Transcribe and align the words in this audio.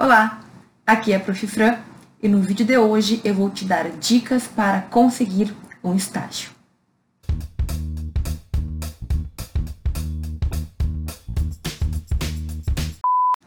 Olá, 0.00 0.38
aqui 0.86 1.12
é 1.12 1.16
a 1.16 1.20
Prof. 1.20 1.44
Fran 1.48 1.76
e 2.22 2.28
no 2.28 2.40
vídeo 2.40 2.64
de 2.64 2.78
hoje 2.78 3.20
eu 3.24 3.34
vou 3.34 3.50
te 3.50 3.64
dar 3.64 3.90
dicas 3.90 4.46
para 4.46 4.82
conseguir 4.82 5.52
um 5.82 5.92
estágio. 5.92 6.50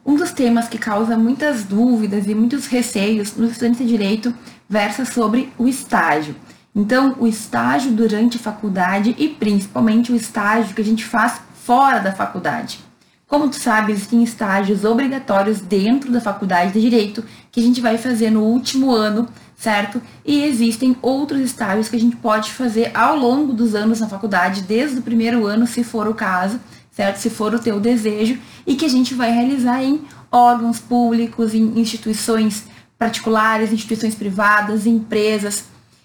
Um 0.06 0.18
dos 0.18 0.34
temas 0.34 0.68
que 0.68 0.78
causa 0.78 1.16
muitas 1.16 1.64
dúvidas 1.64 2.28
e 2.28 2.36
muitos 2.36 2.68
receios 2.68 3.34
nos 3.38 3.52
estudantes 3.52 3.80
de 3.80 3.88
direito 3.88 4.36
versa 4.68 5.06
sobre 5.06 5.54
o 5.58 5.70
estágio. 5.70 6.36
Então, 6.76 7.16
o 7.18 7.28
estágio 7.28 7.94
durante 7.94 8.36
a 8.36 8.42
faculdade 8.42 9.16
e 9.18 9.30
principalmente 9.30 10.12
o 10.12 10.18
estágio 10.18 10.76
que 10.76 10.82
a 10.82 10.86
gente 10.86 11.06
faz 11.06 11.40
fora 11.64 12.00
da 12.00 12.12
faculdade. 12.12 12.91
Como 13.32 13.48
tu 13.48 13.56
sabe, 13.56 13.94
existem 13.94 14.22
estágios 14.24 14.84
obrigatórios 14.84 15.62
dentro 15.62 16.12
da 16.12 16.20
faculdade 16.20 16.74
de 16.74 16.82
Direito 16.82 17.24
que 17.50 17.62
a 17.62 17.64
gente 17.64 17.80
vai 17.80 17.98
fazer 17.98 18.30
no 18.30 18.42
último 18.42 18.92
ano, 18.92 19.26
certo? 19.56 20.02
E 20.26 20.44
existem 20.44 20.98
outros 21.02 21.40
estágios 21.40 21.88
que 21.88 21.96
a 21.96 22.00
gente 22.00 22.18
pode 22.18 22.52
fazer 22.52 22.92
ao 22.94 23.16
longo 23.16 23.54
dos 23.54 23.74
anos 23.74 24.02
na 24.02 24.10
faculdade, 24.10 24.64
desde 24.64 25.00
o 25.00 25.02
primeiro 25.02 25.46
ano, 25.46 25.66
se 25.66 25.82
for 25.82 26.10
o 26.10 26.14
caso, 26.14 26.60
certo? 26.92 27.20
Se 27.20 27.30
for 27.30 27.56
o 27.56 27.60
teu 27.60 27.80
desejo, 27.80 28.38
e 28.68 28.76
que 28.76 28.84
a 28.84 28.90
gente 28.90 29.14
vai 29.14 29.32
realizar 29.32 29.82
em 29.82 30.02
órgãos 30.30 30.80
públicos, 30.80 31.54
em 31.54 31.80
instituições 31.80 32.66
particulares, 33.00 33.72
instituições 33.72 34.14
privadas, 34.14 34.86
empresas. 34.86 35.64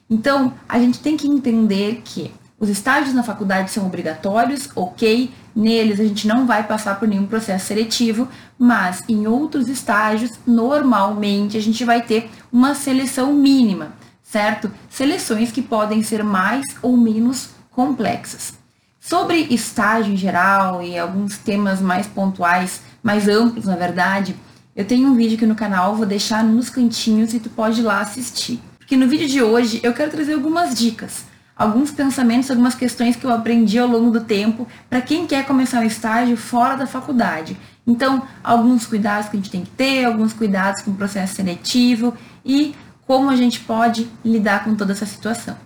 Então, 0.09 0.55
a 0.69 0.79
gente 0.79 1.01
tem 1.01 1.17
que 1.17 1.27
entender 1.27 2.03
que 2.05 2.31
os 2.59 2.71
estágios 2.71 3.15
na 3.15 3.23
faculdade 3.23 3.71
são 3.71 3.85
obrigatórios, 3.85 4.71
ok, 4.75 5.31
neles 5.55 6.01
a 6.01 6.05
gente 6.05 6.27
não 6.27 6.47
vai 6.47 6.63
passar 6.63 6.99
por 6.99 7.07
nenhum 7.07 7.27
processo 7.27 7.67
seletivo, 7.67 8.29
mas 8.59 9.05
em 9.07 9.27
outros 9.27 9.69
estágios, 9.69 10.33
normalmente 10.47 11.59
a 11.59 11.61
gente 11.61 11.85
vai 11.85 12.01
ter 12.01 12.31
uma 12.51 12.75
seleção 12.75 13.35
mínima, 13.35 13.93
certo? 14.23 14.71
Seleções 14.89 15.53
que 15.53 15.61
podem 15.61 16.03
ser 16.03 16.25
mais 16.25 16.65
ou 16.81 16.97
menos 16.97 17.51
complexas. 17.71 18.55
Sobre 18.99 19.47
estágio 19.51 20.15
em 20.15 20.17
geral 20.17 20.83
e 20.83 20.99
alguns 20.99 21.37
temas 21.37 21.79
mais 21.79 22.07
pontuais, 22.07 22.81
mais 23.03 23.29
amplos 23.29 23.67
na 23.67 23.77
verdade, 23.77 24.35
eu 24.75 24.87
tenho 24.87 25.09
um 25.09 25.15
vídeo 25.15 25.37
aqui 25.37 25.47
no 25.47 25.55
canal, 25.55 25.95
vou 25.95 26.07
deixar 26.07 26.43
nos 26.43 26.71
cantinhos 26.71 27.35
e 27.35 27.39
tu 27.39 27.51
pode 27.51 27.81
ir 27.81 27.85
lá 27.85 28.01
assistir. 28.01 28.61
Porque 28.79 28.97
no 28.97 29.07
vídeo 29.07 29.29
de 29.29 29.43
hoje 29.43 29.79
eu 29.83 29.93
quero 29.93 30.11
trazer 30.11 30.33
algumas 30.33 30.75
dicas 30.75 31.36
alguns 31.57 31.91
pensamentos, 31.91 32.51
algumas 32.51 32.75
questões 32.75 33.17
que 33.17 33.25
eu 33.25 33.33
aprendi 33.33 33.79
ao 33.79 33.89
longo 33.89 34.11
do 34.11 34.21
tempo 34.21 34.69
para 34.91 35.01
quem 35.01 35.27
quer 35.27 35.47
começar 35.47 35.81
um 35.81 35.87
estágio 35.87 36.37
fora 36.37 36.77
da 36.77 36.87
faculdade. 36.87 37.57
Então, 37.87 38.23
alguns 38.45 38.87
cuidados 38.87 39.31
que 39.31 39.37
a 39.37 39.41
gente 39.41 39.51
tem 39.51 39.65
que 39.65 39.71
ter, 39.71 40.05
alguns 40.05 40.33
cuidados 40.33 40.83
com 40.83 40.91
o 40.91 40.95
processo 40.95 41.37
seletivo 41.37 42.13
e 42.45 42.75
como 43.07 43.31
a 43.31 43.37
gente 43.37 43.61
pode 43.61 44.11
lidar 44.25 44.65
com 44.65 44.75
toda 44.75 44.93
essa 44.93 45.07
situação. 45.07 45.57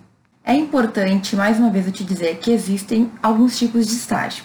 É 0.44 0.54
importante, 0.54 1.34
mais 1.34 1.58
uma 1.58 1.70
vez, 1.70 1.86
eu 1.86 1.92
te 1.92 2.04
dizer 2.04 2.38
que 2.38 2.52
existem 2.52 3.10
alguns 3.22 3.58
tipos 3.58 3.86
de 3.86 3.94
estágio. 3.94 4.44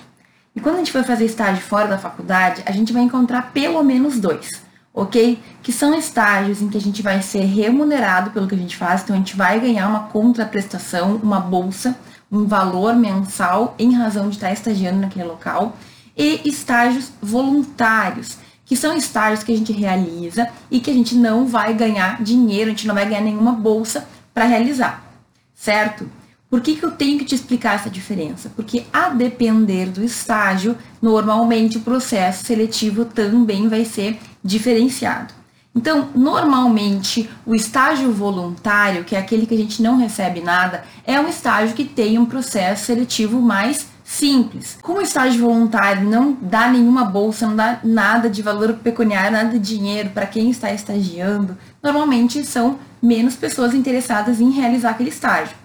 E 0.56 0.60
quando 0.60 0.76
a 0.76 0.78
gente 0.80 0.92
for 0.92 1.04
fazer 1.04 1.26
estágio 1.26 1.62
fora 1.62 1.88
da 1.88 1.98
faculdade, 1.98 2.64
a 2.66 2.72
gente 2.72 2.94
vai 2.94 3.04
encontrar 3.04 3.52
pelo 3.52 3.84
menos 3.84 4.20
dois 4.20 4.65
ok? 4.96 5.38
Que 5.62 5.74
são 5.74 5.94
estágios 5.94 6.62
em 6.62 6.70
que 6.70 6.78
a 6.78 6.82
gente 6.82 7.02
vai 7.02 7.22
ser 7.22 7.42
remunerado 7.42 8.32
pelo 8.32 8.48
que 8.48 8.56
a 8.56 8.58
gente 8.58 8.78
faz, 8.78 9.04
então 9.04 9.16
a 9.16 9.20
gente 9.20 9.36
vai 9.36 9.60
ganhar 9.60 9.90
uma 9.90 10.04
contraprestação, 10.08 11.20
uma 11.22 11.40
bolsa, 11.40 11.98
um 12.32 12.46
valor 12.46 12.96
mensal 12.96 13.76
em 13.78 13.94
razão 13.94 14.30
de 14.30 14.38
estar 14.38 14.54
estagiando 14.54 15.02
naquele 15.02 15.26
local, 15.26 15.78
e 16.18 16.42
estágios 16.46 17.12
voluntários, 17.22 18.38
que 18.66 18.78
são 18.78 18.96
estágios 18.96 19.44
que 19.44 19.52
a 19.52 19.58
gente 19.58 19.74
realiza 19.74 20.48
e 20.72 20.80
que 20.80 20.90
a 20.90 20.94
gente 20.94 21.14
não 21.14 21.46
vai 21.46 21.74
ganhar 21.74 22.24
dinheiro, 22.24 22.68
a 22.68 22.74
gente 22.74 22.88
não 22.88 22.96
vai 22.96 23.06
ganhar 23.06 23.22
nenhuma 23.22 23.52
bolsa 23.52 24.08
para 24.34 24.46
realizar, 24.46 25.06
certo? 25.54 26.10
Por 26.50 26.62
que, 26.62 26.76
que 26.76 26.86
eu 26.86 26.92
tenho 26.92 27.20
que 27.20 27.26
te 27.26 27.36
explicar 27.36 27.76
essa 27.76 27.90
diferença? 27.90 28.50
Porque 28.56 28.86
a 28.94 29.10
depender 29.10 29.88
do 29.88 30.04
estágio, 30.04 30.78
normalmente 31.02 31.78
o 31.78 31.82
processo 31.82 32.46
seletivo 32.46 33.04
também 33.04 33.68
vai 33.68 33.84
ser 33.84 34.18
diferenciado. 34.46 35.34
Então, 35.76 36.08
normalmente, 36.16 37.30
o 37.46 37.54
estágio 37.54 38.14
voluntário, 38.14 39.04
que 39.04 39.14
é 39.14 39.20
aquele 39.20 39.46
que 39.46 39.54
a 39.54 39.58
gente 39.58 39.82
não 39.82 39.98
recebe 39.98 40.40
nada, 40.40 40.86
é 41.06 41.20
um 41.20 41.28
estágio 41.28 41.76
que 41.76 41.84
tem 41.84 42.18
um 42.18 42.26
processo 42.26 42.86
seletivo 42.86 43.42
mais 43.42 43.88
simples. 44.06 44.78
Como 44.82 45.00
o 45.00 45.02
estágio 45.02 45.42
voluntário 45.42 46.08
não 46.08 46.38
dá 46.40 46.70
nenhuma 46.70 47.04
bolsa, 47.04 47.48
não 47.48 47.56
dá 47.58 47.80
nada 47.84 48.30
de 48.30 48.42
valor 48.42 48.74
pecuniário, 48.76 49.32
nada 49.32 49.50
de 49.50 49.60
dinheiro 49.60 50.12
para 50.12 50.28
quem 50.28 50.50
está 50.50 50.72
estagiando, 50.72 51.58
normalmente 51.84 52.46
são 52.46 52.80
menos 53.02 53.36
pessoas 53.36 53.74
interessadas 53.74 54.40
em 54.40 54.52
realizar 54.52 54.92
aquele 54.92 55.10
estágio. 55.10 55.58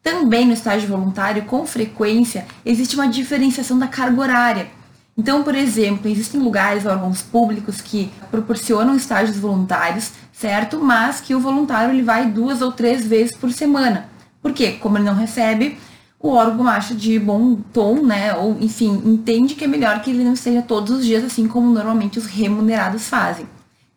Também 0.00 0.46
no 0.46 0.52
estágio 0.52 0.88
voluntário, 0.88 1.44
com 1.46 1.66
frequência, 1.66 2.46
existe 2.64 2.94
uma 2.94 3.08
diferenciação 3.08 3.76
da 3.76 3.88
carga 3.88 4.20
horária. 4.20 4.75
Então, 5.18 5.42
por 5.42 5.54
exemplo, 5.54 6.10
existem 6.10 6.38
lugares, 6.40 6.84
órgãos 6.84 7.22
públicos 7.22 7.80
que 7.80 8.12
proporcionam 8.30 8.94
estágios 8.94 9.38
voluntários, 9.38 10.12
certo? 10.30 10.78
Mas 10.78 11.20
que 11.20 11.34
o 11.34 11.40
voluntário 11.40 11.94
ele 11.94 12.02
vai 12.02 12.26
duas 12.26 12.60
ou 12.60 12.70
três 12.70 13.06
vezes 13.06 13.34
por 13.34 13.50
semana. 13.50 14.08
Por 14.42 14.52
quê? 14.52 14.72
Como 14.72 14.98
ele 14.98 15.06
não 15.06 15.14
recebe, 15.14 15.78
o 16.20 16.28
órgão 16.28 16.68
acha 16.68 16.94
de 16.94 17.18
bom 17.18 17.56
tom, 17.72 18.02
né? 18.02 18.34
Ou, 18.34 18.58
enfim, 18.60 19.02
entende 19.06 19.54
que 19.54 19.64
é 19.64 19.66
melhor 19.66 20.02
que 20.02 20.10
ele 20.10 20.22
não 20.22 20.34
esteja 20.34 20.60
todos 20.60 20.98
os 20.98 21.04
dias, 21.04 21.24
assim 21.24 21.48
como 21.48 21.72
normalmente 21.72 22.18
os 22.18 22.26
remunerados 22.26 23.08
fazem. 23.08 23.46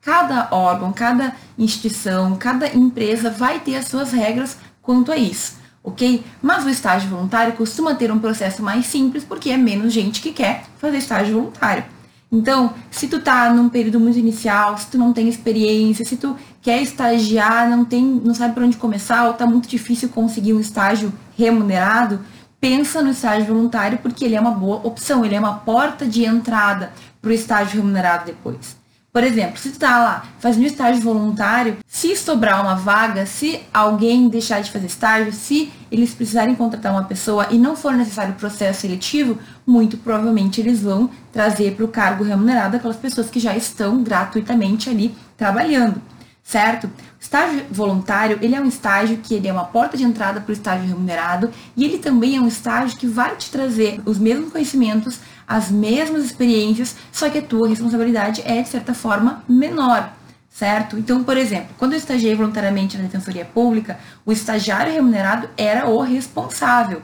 Cada 0.01 0.47
órgão, 0.51 0.93
cada 0.93 1.35
instituição, 1.57 2.37
cada 2.37 2.73
empresa 2.73 3.29
vai 3.29 3.59
ter 3.59 3.75
as 3.75 3.89
suas 3.89 4.13
regras 4.13 4.57
quanto 4.81 5.11
a 5.11 5.17
isso 5.17 5.58
ok? 5.83 6.23
Mas 6.41 6.65
o 6.65 6.69
estágio 6.69 7.09
voluntário 7.09 7.53
costuma 7.53 7.95
ter 7.95 8.11
um 8.11 8.19
processo 8.19 8.61
mais 8.61 8.85
simples 8.85 9.23
porque 9.23 9.49
é 9.49 9.57
menos 9.57 9.93
gente 9.93 10.21
que 10.21 10.31
quer 10.31 10.65
fazer 10.77 10.97
estágio 10.97 11.35
voluntário. 11.35 11.83
Então, 12.31 12.73
se 12.91 13.07
tu 13.07 13.19
tá 13.19 13.51
num 13.51 13.69
período 13.69 13.99
muito 13.99 14.19
inicial, 14.19 14.77
se 14.77 14.87
tu 14.87 14.97
não 14.99 15.11
tem 15.11 15.27
experiência, 15.27 16.05
se 16.05 16.15
tu 16.15 16.35
quer 16.61 16.79
estagiar, 16.81 17.67
não 17.67 17.83
tem, 17.83 18.03
não 18.03 18.35
sabe 18.35 18.53
por 18.53 18.61
onde 18.61 18.77
começar, 18.77 19.25
ou 19.25 19.33
tá 19.33 19.47
muito 19.47 19.67
difícil 19.67 20.09
conseguir 20.09 20.53
um 20.53 20.59
estágio 20.59 21.11
remunerado, 21.35 22.19
pensa 22.61 23.01
no 23.01 23.09
estágio 23.09 23.47
voluntário 23.47 23.97
porque 23.97 24.25
ele 24.25 24.35
é 24.35 24.39
uma 24.39 24.51
boa 24.51 24.79
opção, 24.85 25.25
ele 25.25 25.33
é 25.33 25.39
uma 25.39 25.55
porta 25.55 26.05
de 26.05 26.23
entrada 26.23 26.93
para 27.19 27.31
o 27.31 27.33
estágio 27.33 27.77
remunerado 27.77 28.25
depois. 28.25 28.78
Por 29.11 29.23
exemplo, 29.23 29.57
se 29.57 29.71
tu 29.71 29.79
tá 29.79 29.97
lá 29.97 30.25
fazendo 30.39 30.67
estágio 30.67 31.01
voluntário, 31.01 31.77
se 31.87 32.15
sobrar 32.15 32.61
uma 32.61 32.75
vaga, 32.75 33.25
se 33.25 33.59
alguém 33.73 34.29
deixar 34.29 34.61
de 34.61 34.71
fazer 34.71 34.85
estágio, 34.85 35.33
se 35.33 35.71
eles 35.91 36.13
precisarem 36.13 36.53
contratar 36.53 36.91
uma 36.91 37.03
pessoa 37.05 37.47
e 37.49 37.57
não 37.57 37.75
for 37.75 37.93
necessário 37.93 38.35
processo 38.35 38.81
seletivo, 38.81 39.39
muito 39.65 39.97
provavelmente 39.97 40.61
eles 40.61 40.81
vão 40.81 41.09
trazer 41.33 41.73
para 41.75 41.85
o 41.85 41.87
cargo 41.87 42.23
remunerado 42.23 42.77
aquelas 42.77 42.97
pessoas 42.97 43.31
que 43.31 43.39
já 43.39 43.57
estão 43.57 44.03
gratuitamente 44.03 44.89
ali 44.89 45.15
trabalhando 45.35 45.99
certo? 46.49 46.87
O 46.87 47.21
estágio 47.21 47.63
voluntário, 47.69 48.39
ele 48.41 48.55
é 48.55 48.59
um 48.59 48.67
estágio 48.67 49.17
que 49.17 49.35
ele 49.35 49.47
é 49.47 49.53
uma 49.53 49.65
porta 49.65 49.95
de 49.95 50.03
entrada 50.03 50.41
para 50.41 50.49
o 50.49 50.53
estágio 50.53 50.87
remunerado 50.87 51.51
e 51.77 51.85
ele 51.85 51.99
também 51.99 52.37
é 52.37 52.41
um 52.41 52.47
estágio 52.47 52.97
que 52.97 53.05
vai 53.05 53.35
te 53.35 53.51
trazer 53.51 54.01
os 54.03 54.17
mesmos 54.17 54.51
conhecimentos, 54.51 55.19
as 55.49 55.71
mesmas 55.71 56.25
experiências, 56.25 56.95
só 57.11 57.27
que 57.27 57.39
a 57.39 57.41
tua 57.41 57.67
responsabilidade 57.67 58.43
é, 58.45 58.61
de 58.61 58.69
certa 58.69 58.93
forma, 58.93 59.43
menor, 59.49 60.13
certo? 60.47 60.95
Então, 60.95 61.23
por 61.23 61.35
exemplo, 61.35 61.69
quando 61.75 61.93
eu 61.93 61.97
estagiei 61.97 62.35
voluntariamente 62.35 62.95
na 62.95 63.03
Defensoria 63.03 63.45
Pública, 63.45 63.97
o 64.23 64.31
estagiário 64.31 64.93
remunerado 64.93 65.49
era 65.57 65.89
o 65.89 66.01
responsável. 66.01 67.01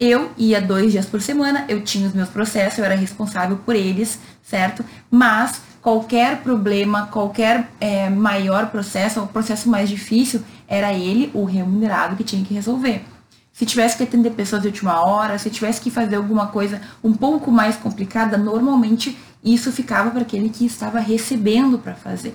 Eu 0.00 0.30
ia 0.38 0.58
dois 0.58 0.90
dias 0.90 1.04
por 1.04 1.20
semana, 1.20 1.66
eu 1.68 1.84
tinha 1.84 2.08
os 2.08 2.14
meus 2.14 2.30
processos, 2.30 2.78
eu 2.78 2.84
era 2.86 2.94
responsável 2.94 3.58
por 3.58 3.76
eles, 3.76 4.18
certo? 4.42 4.82
Mas 5.10 5.60
qualquer 5.82 6.38
problema, 6.38 7.08
qualquer 7.08 7.68
é, 7.78 8.08
maior 8.08 8.70
processo, 8.70 9.20
o 9.20 9.28
processo 9.28 9.68
mais 9.68 9.90
difícil, 9.90 10.42
era 10.66 10.94
ele, 10.94 11.30
o 11.34 11.44
remunerado, 11.44 12.16
que 12.16 12.24
tinha 12.24 12.42
que 12.42 12.54
resolver. 12.54 13.04
Se 13.52 13.66
tivesse 13.66 13.96
que 13.96 14.02
atender 14.02 14.30
pessoas 14.30 14.62
de 14.62 14.68
última 14.68 15.04
hora, 15.04 15.38
se 15.38 15.50
tivesse 15.50 15.80
que 15.80 15.90
fazer 15.90 16.16
alguma 16.16 16.46
coisa 16.46 16.80
um 17.04 17.12
pouco 17.12 17.50
mais 17.50 17.76
complicada, 17.76 18.38
normalmente 18.38 19.18
isso 19.44 19.70
ficava 19.70 20.10
para 20.10 20.22
aquele 20.22 20.48
que 20.48 20.64
estava 20.64 20.98
recebendo 20.98 21.78
para 21.78 21.94
fazer. 21.94 22.34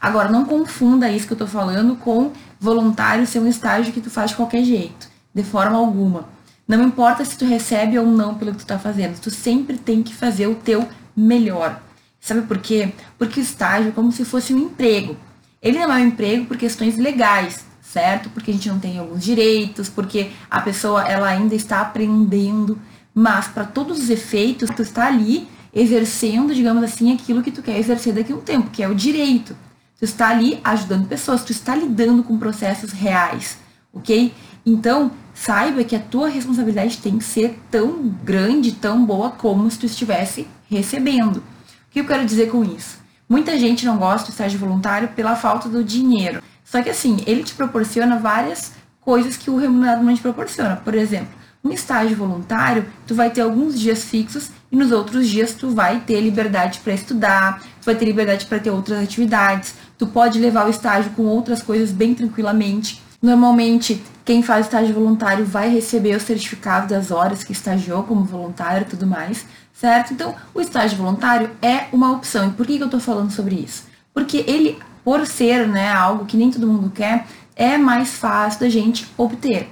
Agora, 0.00 0.28
não 0.28 0.44
confunda 0.44 1.10
isso 1.10 1.26
que 1.26 1.32
eu 1.32 1.36
estou 1.36 1.48
falando 1.48 1.96
com 1.96 2.32
voluntário 2.58 3.26
ser 3.26 3.40
um 3.40 3.46
estágio 3.46 3.92
que 3.92 4.00
tu 4.00 4.10
faz 4.10 4.30
de 4.30 4.36
qualquer 4.36 4.64
jeito, 4.64 5.08
de 5.34 5.42
forma 5.42 5.76
alguma. 5.76 6.28
Não 6.66 6.82
importa 6.82 7.24
se 7.24 7.36
tu 7.38 7.44
recebe 7.44 7.98
ou 7.98 8.06
não 8.06 8.34
pelo 8.34 8.52
que 8.52 8.58
tu 8.58 8.60
está 8.60 8.78
fazendo, 8.78 9.18
tu 9.20 9.30
sempre 9.30 9.78
tem 9.78 10.02
que 10.02 10.14
fazer 10.14 10.46
o 10.46 10.54
teu 10.54 10.88
melhor. 11.16 11.80
Sabe 12.20 12.42
por 12.42 12.58
quê? 12.58 12.92
Porque 13.16 13.40
o 13.40 13.42
estágio 13.42 13.88
é 13.88 13.92
como 13.92 14.12
se 14.12 14.24
fosse 14.24 14.52
um 14.52 14.58
emprego. 14.58 15.16
Ele 15.62 15.78
não 15.78 15.92
é 15.92 16.02
um 16.02 16.08
emprego 16.08 16.46
por 16.46 16.56
questões 16.56 16.96
legais, 16.96 17.64
certo? 17.92 18.30
Porque 18.30 18.50
a 18.50 18.54
gente 18.54 18.68
não 18.68 18.78
tem 18.78 18.98
alguns 18.98 19.22
direitos, 19.22 19.88
porque 19.88 20.30
a 20.50 20.60
pessoa 20.60 21.08
ela 21.08 21.28
ainda 21.28 21.54
está 21.54 21.80
aprendendo, 21.80 22.78
mas 23.14 23.48
para 23.48 23.64
todos 23.64 23.98
os 23.98 24.10
efeitos, 24.10 24.70
tu 24.70 24.82
está 24.82 25.06
ali 25.06 25.48
exercendo, 25.74 26.54
digamos 26.54 26.82
assim, 26.82 27.12
aquilo 27.12 27.42
que 27.42 27.50
tu 27.50 27.62
quer 27.62 27.78
exercer 27.78 28.14
daqui 28.14 28.32
a 28.32 28.36
um 28.36 28.40
tempo, 28.40 28.70
que 28.70 28.82
é 28.82 28.88
o 28.88 28.94
direito, 28.94 29.54
Tu 29.98 30.04
está 30.04 30.28
ali 30.28 30.60
ajudando 30.62 31.08
pessoas, 31.08 31.42
tu 31.42 31.50
está 31.50 31.74
lidando 31.74 32.22
com 32.22 32.38
processos 32.38 32.92
reais, 32.92 33.58
ok? 33.92 34.32
Então, 34.64 35.10
saiba 35.34 35.82
que 35.82 35.96
a 35.96 35.98
tua 35.98 36.28
responsabilidade 36.28 36.98
tem 36.98 37.18
que 37.18 37.24
ser 37.24 37.58
tão 37.68 38.08
grande, 38.22 38.70
tão 38.70 39.04
boa 39.04 39.32
como 39.32 39.68
se 39.68 39.76
tu 39.76 39.86
estivesse 39.86 40.46
recebendo. 40.70 41.38
O 41.38 41.42
que 41.90 41.98
eu 41.98 42.06
quero 42.06 42.24
dizer 42.24 42.48
com 42.48 42.62
isso? 42.62 43.00
Muita 43.28 43.58
gente 43.58 43.84
não 43.84 43.98
gosta 43.98 44.28
do 44.28 44.30
estágio 44.30 44.60
voluntário 44.60 45.08
pela 45.08 45.34
falta 45.34 45.68
do 45.68 45.82
dinheiro. 45.82 46.40
Só 46.70 46.82
que 46.82 46.90
assim, 46.90 47.16
ele 47.26 47.42
te 47.42 47.54
proporciona 47.54 48.18
várias 48.18 48.72
coisas 49.00 49.36
que 49.36 49.50
o 49.50 49.56
remunerado 49.56 50.04
não 50.04 50.14
te 50.14 50.20
proporciona. 50.20 50.76
Por 50.76 50.94
exemplo, 50.94 51.32
um 51.64 51.72
estágio 51.72 52.16
voluntário, 52.16 52.86
tu 53.06 53.14
vai 53.14 53.30
ter 53.30 53.40
alguns 53.40 53.78
dias 53.78 54.04
fixos 54.04 54.50
e 54.70 54.76
nos 54.76 54.92
outros 54.92 55.26
dias 55.26 55.54
tu 55.54 55.70
vai 55.70 56.00
ter 56.00 56.20
liberdade 56.20 56.80
para 56.80 56.92
estudar, 56.92 57.60
tu 57.80 57.86
vai 57.86 57.94
ter 57.94 58.04
liberdade 58.04 58.44
para 58.44 58.58
ter 58.58 58.70
outras 58.70 59.02
atividades, 59.02 59.74
tu 59.96 60.06
pode 60.06 60.38
levar 60.38 60.66
o 60.66 60.70
estágio 60.70 61.10
com 61.12 61.22
outras 61.22 61.62
coisas 61.62 61.90
bem 61.90 62.14
tranquilamente. 62.14 63.02
Normalmente, 63.20 64.02
quem 64.24 64.42
faz 64.42 64.66
estágio 64.66 64.94
voluntário 64.94 65.46
vai 65.46 65.70
receber 65.70 66.14
o 66.14 66.20
certificado 66.20 66.88
das 66.88 67.10
horas 67.10 67.42
que 67.42 67.52
estagiou 67.52 68.02
como 68.02 68.24
voluntário 68.24 68.86
e 68.86 68.90
tudo 68.90 69.06
mais, 69.06 69.46
certo? 69.72 70.12
Então, 70.12 70.34
o 70.54 70.60
estágio 70.60 70.98
voluntário 70.98 71.50
é 71.62 71.86
uma 71.92 72.12
opção. 72.12 72.48
E 72.48 72.52
por 72.52 72.66
que, 72.66 72.76
que 72.76 72.82
eu 72.82 72.88
estou 72.88 73.00
falando 73.00 73.30
sobre 73.30 73.54
isso? 73.54 73.84
Porque 74.12 74.44
ele, 74.46 74.78
por 75.04 75.26
ser 75.26 75.66
né, 75.66 75.92
algo 75.92 76.26
que 76.26 76.36
nem 76.36 76.50
todo 76.50 76.66
mundo 76.66 76.90
quer, 76.90 77.26
é 77.54 77.76
mais 77.76 78.10
fácil 78.10 78.60
da 78.60 78.68
gente 78.68 79.06
obter. 79.16 79.68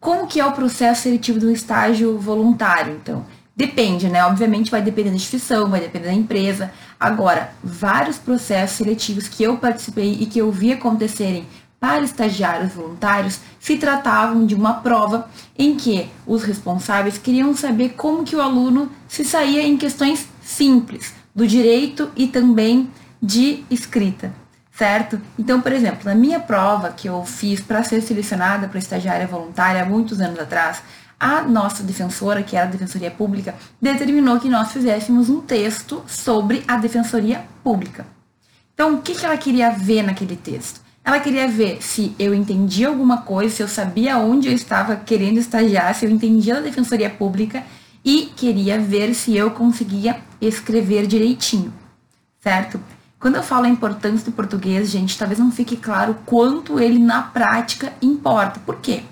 Como 0.00 0.26
que 0.26 0.40
é 0.40 0.46
o 0.46 0.52
processo 0.52 1.02
seletivo 1.02 1.40
do 1.40 1.50
estágio 1.50 2.18
voluntário, 2.18 2.94
então? 2.94 3.24
Depende, 3.54 4.08
né? 4.08 4.24
Obviamente 4.24 4.70
vai 4.70 4.80
depender 4.80 5.10
da 5.10 5.16
instituição, 5.16 5.68
vai 5.68 5.80
depender 5.80 6.06
da 6.06 6.12
empresa. 6.12 6.70
Agora, 6.98 7.52
vários 7.62 8.16
processos 8.16 8.76
seletivos 8.76 9.26
que 9.26 9.42
eu 9.42 9.56
participei 9.56 10.16
e 10.20 10.26
que 10.26 10.38
eu 10.38 10.52
vi 10.52 10.72
acontecerem 10.72 11.44
para 11.80 12.02
estagiários 12.02 12.72
voluntários 12.72 13.40
se 13.58 13.76
tratavam 13.76 14.46
de 14.46 14.54
uma 14.54 14.74
prova 14.74 15.28
em 15.56 15.76
que 15.76 16.08
os 16.26 16.44
responsáveis 16.44 17.18
queriam 17.18 17.54
saber 17.54 17.90
como 17.90 18.24
que 18.24 18.36
o 18.36 18.40
aluno 18.40 18.90
se 19.08 19.24
saía 19.24 19.62
em 19.62 19.76
questões 19.76 20.28
simples 20.40 21.12
do 21.34 21.46
direito 21.46 22.10
e 22.16 22.26
também 22.26 22.88
de 23.20 23.64
escrita 23.70 24.32
certo? 24.78 25.20
Então, 25.36 25.60
por 25.60 25.72
exemplo, 25.72 26.02
na 26.04 26.14
minha 26.14 26.38
prova 26.38 26.90
que 26.90 27.08
eu 27.08 27.24
fiz 27.24 27.60
para 27.60 27.82
ser 27.82 28.00
selecionada 28.00 28.68
para 28.68 28.78
estagiária 28.78 29.26
voluntária 29.26 29.82
há 29.82 29.84
muitos 29.84 30.20
anos 30.20 30.38
atrás, 30.38 30.80
a 31.18 31.42
nossa 31.42 31.82
defensora, 31.82 32.44
que 32.44 32.56
era 32.56 32.66
a 32.66 32.70
Defensoria 32.70 33.10
Pública, 33.10 33.56
determinou 33.82 34.38
que 34.38 34.48
nós 34.48 34.70
fizéssemos 34.70 35.28
um 35.28 35.40
texto 35.40 36.00
sobre 36.06 36.62
a 36.68 36.76
Defensoria 36.76 37.44
Pública. 37.64 38.06
Então, 38.72 38.94
o 38.94 39.02
que, 39.02 39.16
que 39.16 39.26
ela 39.26 39.36
queria 39.36 39.70
ver 39.70 40.02
naquele 40.02 40.36
texto? 40.36 40.80
Ela 41.04 41.18
queria 41.18 41.48
ver 41.48 41.82
se 41.82 42.14
eu 42.16 42.32
entendia 42.32 42.86
alguma 42.86 43.22
coisa, 43.22 43.52
se 43.52 43.62
eu 43.64 43.66
sabia 43.66 44.16
onde 44.18 44.46
eu 44.46 44.54
estava 44.54 44.94
querendo 44.94 45.38
estagiar, 45.38 45.92
se 45.92 46.06
eu 46.06 46.10
entendia 46.10 46.54
da 46.54 46.60
Defensoria 46.60 47.10
Pública 47.10 47.64
e 48.04 48.26
queria 48.36 48.78
ver 48.78 49.12
se 49.12 49.36
eu 49.36 49.50
conseguia 49.50 50.20
escrever 50.40 51.04
direitinho, 51.08 51.74
certo? 52.40 52.80
Quando 53.20 53.34
eu 53.34 53.42
falo 53.42 53.64
a 53.64 53.68
importância 53.68 54.24
do 54.24 54.30
português, 54.30 54.90
gente, 54.90 55.18
talvez 55.18 55.40
não 55.40 55.50
fique 55.50 55.76
claro 55.76 56.16
quanto 56.24 56.78
ele 56.78 57.00
na 57.00 57.20
prática 57.20 57.92
importa. 58.00 58.60
Por 58.60 58.76
quê? 58.76 59.02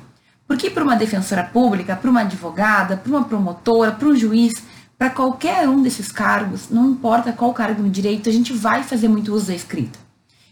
Porque 0.47 0.70
para 0.70 0.85
uma 0.85 0.94
defensora 0.94 1.43
pública, 1.43 1.97
para 1.97 2.08
uma 2.08 2.20
advogada, 2.20 2.97
para 2.97 3.11
uma 3.11 3.25
promotora, 3.25 3.91
para 3.91 4.06
um 4.06 4.14
juiz, 4.14 4.62
para 4.97 5.11
qualquer 5.11 5.69
um 5.69 5.82
desses 5.82 6.12
cargos, 6.12 6.70
não 6.70 6.91
importa 6.91 7.32
qual 7.32 7.53
cargo 7.53 7.82
no 7.82 7.91
direito, 7.91 8.29
a 8.29 8.32
gente 8.32 8.53
vai 8.53 8.85
fazer 8.85 9.08
muito 9.08 9.35
uso 9.35 9.49
da 9.49 9.55
escrita. 9.56 9.99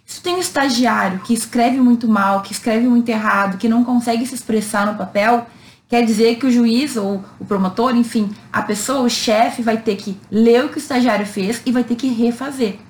Se 0.04 0.20
tem 0.20 0.34
um 0.34 0.40
estagiário 0.40 1.20
que 1.20 1.32
escreve 1.32 1.80
muito 1.80 2.08
mal, 2.08 2.42
que 2.42 2.52
escreve 2.52 2.88
muito 2.88 3.08
errado, 3.08 3.56
que 3.56 3.68
não 3.68 3.84
consegue 3.84 4.26
se 4.26 4.34
expressar 4.34 4.84
no 4.84 4.98
papel, 4.98 5.46
quer 5.88 6.04
dizer 6.04 6.40
que 6.40 6.46
o 6.46 6.50
juiz 6.50 6.96
ou 6.96 7.24
o 7.38 7.44
promotor, 7.44 7.94
enfim, 7.94 8.30
a 8.52 8.62
pessoa, 8.62 9.02
o 9.02 9.08
chefe, 9.08 9.62
vai 9.62 9.76
ter 9.76 9.94
que 9.94 10.18
ler 10.28 10.64
o 10.64 10.68
que 10.70 10.76
o 10.76 10.78
estagiário 10.78 11.24
fez 11.24 11.62
e 11.64 11.70
vai 11.70 11.84
ter 11.84 11.94
que 11.94 12.08
refazer. 12.08 12.80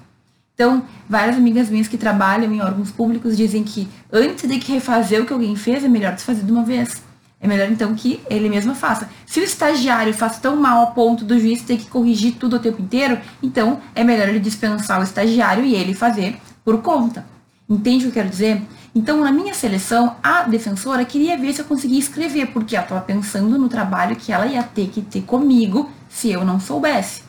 Então, 0.55 0.85
várias 1.09 1.37
amigas 1.37 1.69
minhas 1.69 1.89
que 1.89 1.99
trabalham 1.99 2.53
em 2.53 2.61
órgãos 2.61 2.91
públicos 2.91 3.37
dizem 3.37 3.65
que 3.65 3.89
antes 4.13 4.49
de 4.49 4.59
que 4.59 4.73
refazer 4.73 5.21
o 5.21 5.27
que 5.27 5.33
alguém 5.33 5.57
fez, 5.57 5.83
é 5.83 5.89
melhor 5.89 6.15
desfazer 6.15 6.45
de 6.45 6.53
uma 6.53 6.63
vez. 6.63 7.03
É 7.41 7.49
melhor 7.49 7.69
então 7.71 7.95
que 7.95 8.21
ele 8.31 8.49
mesmo 8.49 8.75
faça. 8.75 9.11
Se 9.27 9.41
o 9.41 9.43
estagiário 9.43 10.15
faz 10.15 10.39
tão 10.39 10.57
mal 10.57 10.85
a 10.85 10.87
ponto 10.87 11.25
do 11.25 11.39
juiz 11.39 11.61
ter 11.63 11.77
que 11.77 11.87
corrigir 11.87 12.37
tudo 12.37 12.57
o 12.57 12.59
tempo 12.59 12.81
inteiro, 12.81 13.19
então 13.43 13.81
é 13.95 14.05
melhor 14.05 14.29
ele 14.29 14.39
dispensar 14.39 15.01
o 15.01 15.03
estagiário 15.03 15.65
e 15.65 15.75
ele 15.75 15.93
fazer 15.93 16.37
por 16.65 16.81
conta. 16.81 17.27
Entende 17.69 17.99
o 17.99 18.01
que 18.03 18.07
eu 18.19 18.23
quero 18.23 18.29
dizer? 18.29 18.63
Então, 18.95 19.21
na 19.21 19.33
minha 19.33 19.53
seleção, 19.53 20.17
a 20.23 20.43
defensora 20.43 21.05
queria 21.05 21.37
ver 21.37 21.53
se 21.53 21.61
eu 21.61 21.65
conseguia 21.65 21.99
escrever, 21.99 22.47
porque 22.47 22.77
ela 22.77 22.85
estava 22.85 23.01
pensando 23.01 23.59
no 23.59 23.69
trabalho 23.69 24.15
que 24.15 24.33
ela 24.33 24.47
ia 24.47 24.63
ter 24.63 24.89
que 24.89 25.03
ter 25.03 25.23
comigo 25.23 25.91
se 26.09 26.31
eu 26.31 26.45
não 26.45 26.61
soubesse. 26.61 27.23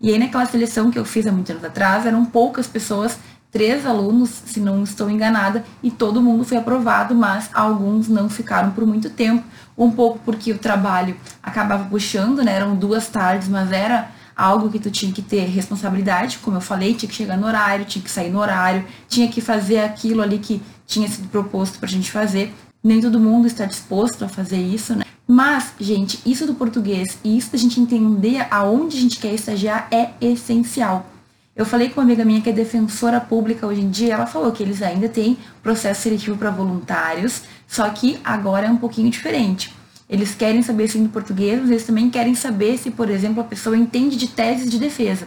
E 0.00 0.12
aí 0.12 0.18
naquela 0.18 0.44
seleção 0.44 0.90
que 0.90 0.98
eu 0.98 1.04
fiz 1.04 1.26
há 1.26 1.32
muitos 1.32 1.50
anos 1.50 1.64
atrás, 1.64 2.04
eram 2.04 2.24
poucas 2.24 2.66
pessoas, 2.66 3.18
três 3.50 3.86
alunos, 3.86 4.28
se 4.44 4.60
não 4.60 4.82
estou 4.82 5.08
enganada, 5.08 5.64
e 5.82 5.90
todo 5.90 6.20
mundo 6.20 6.44
foi 6.44 6.58
aprovado, 6.58 7.14
mas 7.14 7.48
alguns 7.54 8.06
não 8.06 8.28
ficaram 8.28 8.72
por 8.72 8.86
muito 8.86 9.08
tempo, 9.08 9.42
um 9.76 9.90
pouco 9.90 10.18
porque 10.24 10.52
o 10.52 10.58
trabalho 10.58 11.16
acabava 11.42 11.84
puxando, 11.84 12.42
né? 12.44 12.52
Eram 12.52 12.76
duas 12.76 13.08
tardes, 13.08 13.48
mas 13.48 13.72
era 13.72 14.10
algo 14.36 14.68
que 14.68 14.78
tu 14.78 14.90
tinha 14.90 15.10
que 15.10 15.22
ter 15.22 15.46
responsabilidade, 15.46 16.38
como 16.38 16.58
eu 16.58 16.60
falei, 16.60 16.92
tinha 16.94 17.08
que 17.08 17.14
chegar 17.14 17.38
no 17.38 17.46
horário, 17.46 17.86
tinha 17.86 18.04
que 18.04 18.10
sair 18.10 18.30
no 18.30 18.38
horário, 18.38 18.84
tinha 19.08 19.28
que 19.28 19.40
fazer 19.40 19.78
aquilo 19.78 20.20
ali 20.20 20.38
que 20.38 20.60
tinha 20.86 21.08
sido 21.08 21.28
proposto 21.28 21.78
pra 21.78 21.88
gente 21.88 22.12
fazer. 22.12 22.54
Nem 22.84 23.00
todo 23.00 23.18
mundo 23.18 23.46
está 23.46 23.64
disposto 23.64 24.26
a 24.26 24.28
fazer 24.28 24.58
isso, 24.58 24.94
né? 24.94 25.05
Mas, 25.26 25.72
gente, 25.80 26.20
isso 26.24 26.46
do 26.46 26.54
português 26.54 27.18
e 27.24 27.36
isso 27.36 27.50
da 27.50 27.58
gente 27.58 27.80
entender 27.80 28.46
aonde 28.50 28.96
a 28.96 29.00
gente 29.00 29.18
quer 29.18 29.34
estagiar 29.34 29.88
é 29.90 30.10
essencial. 30.20 31.04
Eu 31.54 31.64
falei 31.64 31.88
com 31.88 32.00
uma 32.00 32.04
amiga 32.04 32.24
minha 32.24 32.40
que 32.40 32.50
é 32.50 32.52
defensora 32.52 33.20
pública 33.20 33.66
hoje 33.66 33.80
em 33.80 33.90
dia, 33.90 34.14
ela 34.14 34.26
falou 34.26 34.52
que 34.52 34.62
eles 34.62 34.82
ainda 34.82 35.08
têm 35.08 35.38
processo 35.62 36.02
seletivo 36.02 36.36
para 36.36 36.50
voluntários, 36.50 37.42
só 37.66 37.88
que 37.88 38.18
agora 38.22 38.66
é 38.66 38.70
um 38.70 38.76
pouquinho 38.76 39.10
diferente. 39.10 39.74
Eles 40.08 40.34
querem 40.34 40.62
saber 40.62 40.86
sim 40.86 41.02
do 41.02 41.08
português, 41.08 41.60
mas 41.60 41.70
eles 41.70 41.84
também 41.84 42.08
querem 42.08 42.34
saber 42.34 42.78
se, 42.78 42.90
por 42.90 43.10
exemplo, 43.10 43.40
a 43.40 43.44
pessoa 43.44 43.76
entende 43.76 44.16
de 44.16 44.28
teses 44.28 44.70
de 44.70 44.78
defesa. 44.78 45.26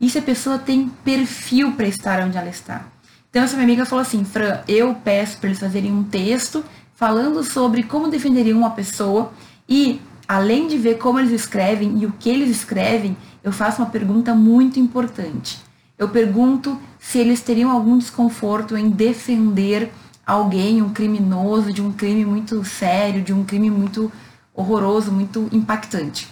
E 0.00 0.08
se 0.08 0.18
a 0.18 0.22
pessoa 0.22 0.58
tem 0.58 0.88
perfil 1.04 1.72
para 1.72 1.88
estar 1.88 2.22
onde 2.22 2.38
ela 2.38 2.48
está. 2.48 2.86
Então, 3.28 3.42
essa 3.42 3.56
minha 3.56 3.66
amiga 3.66 3.84
falou 3.84 4.00
assim: 4.00 4.24
Fran, 4.24 4.60
eu 4.66 4.94
peço 4.94 5.38
para 5.38 5.48
eles 5.48 5.60
fazerem 5.60 5.92
um 5.92 6.04
texto 6.04 6.64
falando 6.98 7.44
sobre 7.44 7.84
como 7.84 8.08
defenderiam 8.08 8.58
uma 8.58 8.70
pessoa 8.70 9.30
e, 9.68 10.00
além 10.26 10.66
de 10.66 10.76
ver 10.76 10.98
como 10.98 11.20
eles 11.20 11.30
escrevem 11.30 11.96
e 12.00 12.06
o 12.06 12.12
que 12.18 12.28
eles 12.28 12.50
escrevem, 12.50 13.16
eu 13.44 13.52
faço 13.52 13.80
uma 13.80 13.88
pergunta 13.88 14.34
muito 14.34 14.80
importante. 14.80 15.60
Eu 15.96 16.08
pergunto 16.08 16.76
se 16.98 17.18
eles 17.18 17.40
teriam 17.40 17.70
algum 17.70 17.96
desconforto 17.96 18.76
em 18.76 18.90
defender 18.90 19.92
alguém, 20.26 20.82
um 20.82 20.92
criminoso, 20.92 21.72
de 21.72 21.80
um 21.80 21.92
crime 21.92 22.24
muito 22.24 22.64
sério, 22.64 23.22
de 23.22 23.32
um 23.32 23.44
crime 23.44 23.70
muito 23.70 24.10
horroroso, 24.52 25.12
muito 25.12 25.48
impactante. 25.52 26.26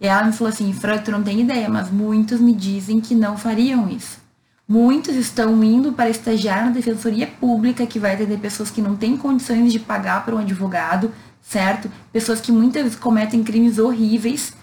E 0.00 0.06
ela 0.06 0.22
me 0.22 0.32
falou 0.32 0.52
assim, 0.52 0.72
Fran, 0.72 0.98
tu 0.98 1.10
não 1.10 1.24
tem 1.24 1.40
ideia, 1.40 1.68
mas 1.68 1.90
muitos 1.90 2.40
me 2.40 2.52
dizem 2.52 3.00
que 3.00 3.12
não 3.12 3.36
fariam 3.36 3.88
isso. 3.88 4.24
Muitos 4.68 5.14
estão 5.14 5.62
indo 5.62 5.92
para 5.92 6.10
estagiar 6.10 6.64
na 6.64 6.72
defensoria 6.72 7.26
pública, 7.26 7.86
que 7.86 8.00
vai 8.00 8.14
atender 8.14 8.38
pessoas 8.38 8.68
que 8.68 8.82
não 8.82 8.96
têm 8.96 9.16
condições 9.16 9.72
de 9.72 9.78
pagar 9.78 10.24
para 10.24 10.34
um 10.34 10.38
advogado, 10.38 11.12
certo? 11.40 11.88
Pessoas 12.12 12.40
que 12.40 12.50
muitas 12.50 12.82
vezes 12.82 12.98
cometem 12.98 13.44
crimes 13.44 13.78
horríveis 13.78 14.54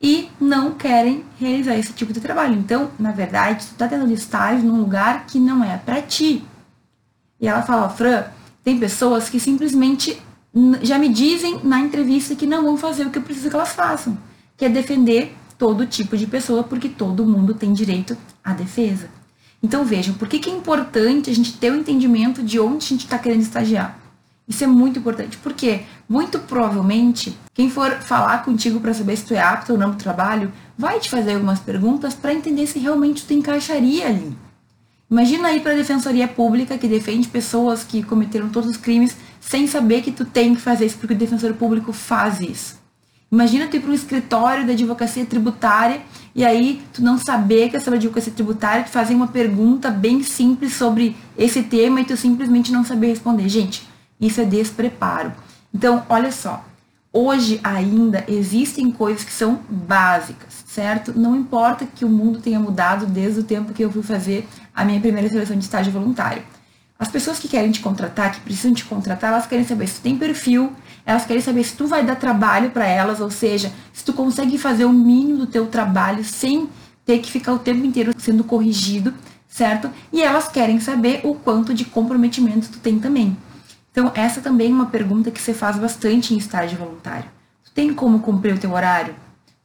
e 0.00 0.30
não 0.40 0.72
querem 0.72 1.22
realizar 1.38 1.76
esse 1.76 1.92
tipo 1.92 2.14
de 2.14 2.20
trabalho. 2.20 2.54
Então, 2.54 2.90
na 2.98 3.12
verdade, 3.12 3.66
tu 3.66 3.72
está 3.72 3.86
tendo 3.86 4.10
estágio 4.10 4.64
num 4.64 4.80
lugar 4.80 5.26
que 5.26 5.38
não 5.38 5.62
é 5.62 5.76
para 5.76 6.00
ti. 6.00 6.42
E 7.38 7.46
ela 7.46 7.62
fala, 7.62 7.90
Fran, 7.90 8.24
tem 8.64 8.78
pessoas 8.78 9.28
que 9.28 9.38
simplesmente 9.38 10.20
já 10.80 10.98
me 10.98 11.10
dizem 11.10 11.60
na 11.62 11.78
entrevista 11.78 12.34
que 12.34 12.46
não 12.46 12.62
vão 12.62 12.76
fazer 12.78 13.06
o 13.06 13.10
que 13.10 13.18
eu 13.18 13.22
preciso 13.22 13.50
que 13.50 13.56
elas 13.56 13.72
façam, 13.72 14.16
que 14.56 14.64
é 14.64 14.68
defender 14.70 15.36
todo 15.58 15.86
tipo 15.86 16.16
de 16.16 16.26
pessoa, 16.26 16.64
porque 16.64 16.88
todo 16.88 17.26
mundo 17.26 17.52
tem 17.52 17.72
direito 17.72 18.16
à 18.42 18.52
defesa. 18.54 19.08
Então 19.62 19.84
vejam, 19.84 20.14
por 20.14 20.26
que, 20.26 20.40
que 20.40 20.50
é 20.50 20.52
importante 20.52 21.30
a 21.30 21.34
gente 21.34 21.52
ter 21.52 21.70
o 21.70 21.74
um 21.74 21.78
entendimento 21.78 22.42
de 22.42 22.58
onde 22.58 22.84
a 22.84 22.88
gente 22.88 23.04
está 23.04 23.18
querendo 23.18 23.42
estagiar? 23.42 23.98
Isso 24.48 24.64
é 24.64 24.66
muito 24.66 24.98
importante, 24.98 25.38
porque 25.38 25.82
muito 26.08 26.38
provavelmente 26.40 27.36
quem 27.54 27.70
for 27.70 27.92
falar 28.00 28.44
contigo 28.44 28.80
para 28.80 28.92
saber 28.92 29.16
se 29.16 29.24
tu 29.24 29.34
é 29.34 29.40
apto 29.40 29.72
ou 29.72 29.78
não 29.78 29.90
para 29.90 29.96
o 29.96 30.02
trabalho, 30.02 30.52
vai 30.76 30.98
te 30.98 31.08
fazer 31.08 31.34
algumas 31.34 31.60
perguntas 31.60 32.12
para 32.12 32.34
entender 32.34 32.66
se 32.66 32.80
realmente 32.80 33.24
tu 33.24 33.32
encaixaria 33.32 34.08
ali. 34.08 34.36
Imagina 35.08 35.48
aí 35.48 35.60
para 35.60 35.72
a 35.72 35.76
defensoria 35.76 36.26
pública 36.26 36.76
que 36.76 36.88
defende 36.88 37.28
pessoas 37.28 37.84
que 37.84 38.02
cometeram 38.02 38.48
todos 38.48 38.70
os 38.70 38.76
crimes 38.76 39.16
sem 39.40 39.66
saber 39.66 40.02
que 40.02 40.10
tu 40.10 40.24
tem 40.24 40.54
que 40.54 40.60
fazer 40.60 40.86
isso 40.86 40.98
porque 40.98 41.14
o 41.14 41.18
defensor 41.18 41.54
público 41.54 41.92
faz 41.92 42.40
isso. 42.40 42.81
Imagina 43.32 43.66
tu 43.66 43.76
ir 43.76 43.80
para 43.80 43.90
um 43.90 43.94
escritório 43.94 44.66
da 44.66 44.74
advocacia 44.74 45.24
tributária 45.24 46.02
e 46.34 46.44
aí 46.44 46.82
tu 46.92 47.02
não 47.02 47.16
saber 47.16 47.70
que 47.70 47.76
é 47.78 47.80
sobre 47.80 47.98
advocacia 47.98 48.30
tributária, 48.30 48.84
te 48.84 48.90
fazer 48.90 49.14
uma 49.14 49.26
pergunta 49.26 49.90
bem 49.90 50.22
simples 50.22 50.74
sobre 50.74 51.16
esse 51.36 51.62
tema 51.62 52.02
e 52.02 52.04
tu 52.04 52.14
simplesmente 52.14 52.70
não 52.70 52.84
saber 52.84 53.06
responder. 53.06 53.48
Gente, 53.48 53.88
isso 54.20 54.38
é 54.38 54.44
despreparo. 54.44 55.32
Então, 55.72 56.04
olha 56.10 56.30
só, 56.30 56.62
hoje 57.10 57.58
ainda 57.64 58.22
existem 58.28 58.90
coisas 58.90 59.24
que 59.24 59.32
são 59.32 59.60
básicas, 59.66 60.62
certo? 60.66 61.18
Não 61.18 61.34
importa 61.34 61.86
que 61.86 62.04
o 62.04 62.10
mundo 62.10 62.38
tenha 62.38 62.60
mudado 62.60 63.06
desde 63.06 63.40
o 63.40 63.44
tempo 63.44 63.72
que 63.72 63.82
eu 63.82 63.90
fui 63.90 64.02
fazer 64.02 64.46
a 64.74 64.84
minha 64.84 65.00
primeira 65.00 65.30
seleção 65.30 65.56
de 65.56 65.64
estágio 65.64 65.90
voluntário. 65.90 66.42
As 67.02 67.08
pessoas 67.08 67.40
que 67.40 67.48
querem 67.48 67.72
te 67.72 67.80
contratar, 67.80 68.30
que 68.30 68.40
precisam 68.42 68.72
te 68.72 68.84
contratar, 68.84 69.32
elas 69.32 69.44
querem 69.44 69.64
saber 69.64 69.88
se 69.88 69.96
tu 69.96 70.02
tem 70.02 70.16
perfil, 70.16 70.72
elas 71.04 71.26
querem 71.26 71.42
saber 71.42 71.64
se 71.64 71.74
tu 71.74 71.84
vai 71.88 72.06
dar 72.06 72.14
trabalho 72.14 72.70
para 72.70 72.86
elas, 72.86 73.20
ou 73.20 73.28
seja, 73.28 73.72
se 73.92 74.04
tu 74.04 74.12
consegue 74.12 74.56
fazer 74.56 74.84
o 74.84 74.92
mínimo 74.92 75.38
do 75.38 75.46
teu 75.48 75.66
trabalho 75.66 76.22
sem 76.22 76.68
ter 77.04 77.18
que 77.18 77.28
ficar 77.28 77.54
o 77.54 77.58
tempo 77.58 77.84
inteiro 77.84 78.14
sendo 78.16 78.44
corrigido, 78.44 79.12
certo? 79.48 79.90
E 80.12 80.22
elas 80.22 80.46
querem 80.46 80.78
saber 80.78 81.22
o 81.24 81.34
quanto 81.34 81.74
de 81.74 81.84
comprometimento 81.84 82.68
tu 82.68 82.78
tem 82.78 83.00
também. 83.00 83.36
Então, 83.90 84.12
essa 84.14 84.40
também 84.40 84.70
é 84.70 84.72
uma 84.72 84.86
pergunta 84.86 85.32
que 85.32 85.42
você 85.42 85.52
faz 85.52 85.76
bastante 85.76 86.32
em 86.32 86.38
estágio 86.38 86.78
voluntário. 86.78 87.28
Tu 87.64 87.72
tem 87.72 87.92
como 87.92 88.20
cumprir 88.20 88.54
o 88.54 88.58
teu 88.58 88.70
horário? 88.72 89.16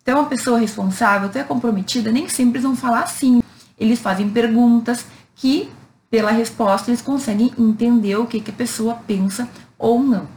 Tu 0.04 0.10
é 0.10 0.16
uma 0.16 0.26
pessoa 0.26 0.58
responsável, 0.58 1.30
tu 1.30 1.38
é 1.38 1.44
comprometida? 1.44 2.12
Nem 2.12 2.28
sempre 2.28 2.60
vão 2.60 2.76
falar 2.76 3.04
assim. 3.04 3.44
Eles 3.80 4.00
fazem 4.00 4.28
perguntas 4.28 5.06
que, 5.36 5.70
pela 6.10 6.32
resposta, 6.32 6.90
eles 6.90 7.02
conseguem 7.02 7.52
entender 7.58 8.16
o 8.16 8.26
que, 8.26 8.40
que 8.40 8.52
a 8.52 8.54
pessoa 8.54 8.96
pensa 8.96 9.48
ou 9.78 10.00
não. 10.00 10.28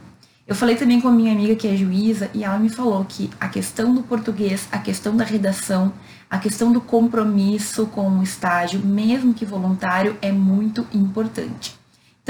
Eu 0.47 0.55
falei 0.55 0.75
também 0.75 0.99
com 0.99 1.07
a 1.07 1.11
minha 1.11 1.31
amiga 1.31 1.55
que 1.55 1.67
é 1.67 1.77
juíza 1.77 2.29
e 2.33 2.43
ela 2.43 2.59
me 2.59 2.67
falou 2.67 3.05
que 3.05 3.29
a 3.39 3.47
questão 3.47 3.93
do 3.93 4.03
português, 4.03 4.67
a 4.71 4.79
questão 4.79 5.15
da 5.15 5.23
redação, 5.23 5.93
a 6.29 6.37
questão 6.37 6.73
do 6.73 6.81
compromisso 6.81 7.85
com 7.85 8.19
o 8.19 8.23
estágio, 8.23 8.79
mesmo 8.79 9.33
que 9.33 9.45
voluntário, 9.45 10.17
é 10.21 10.31
muito 10.31 10.85
importante. 10.93 11.80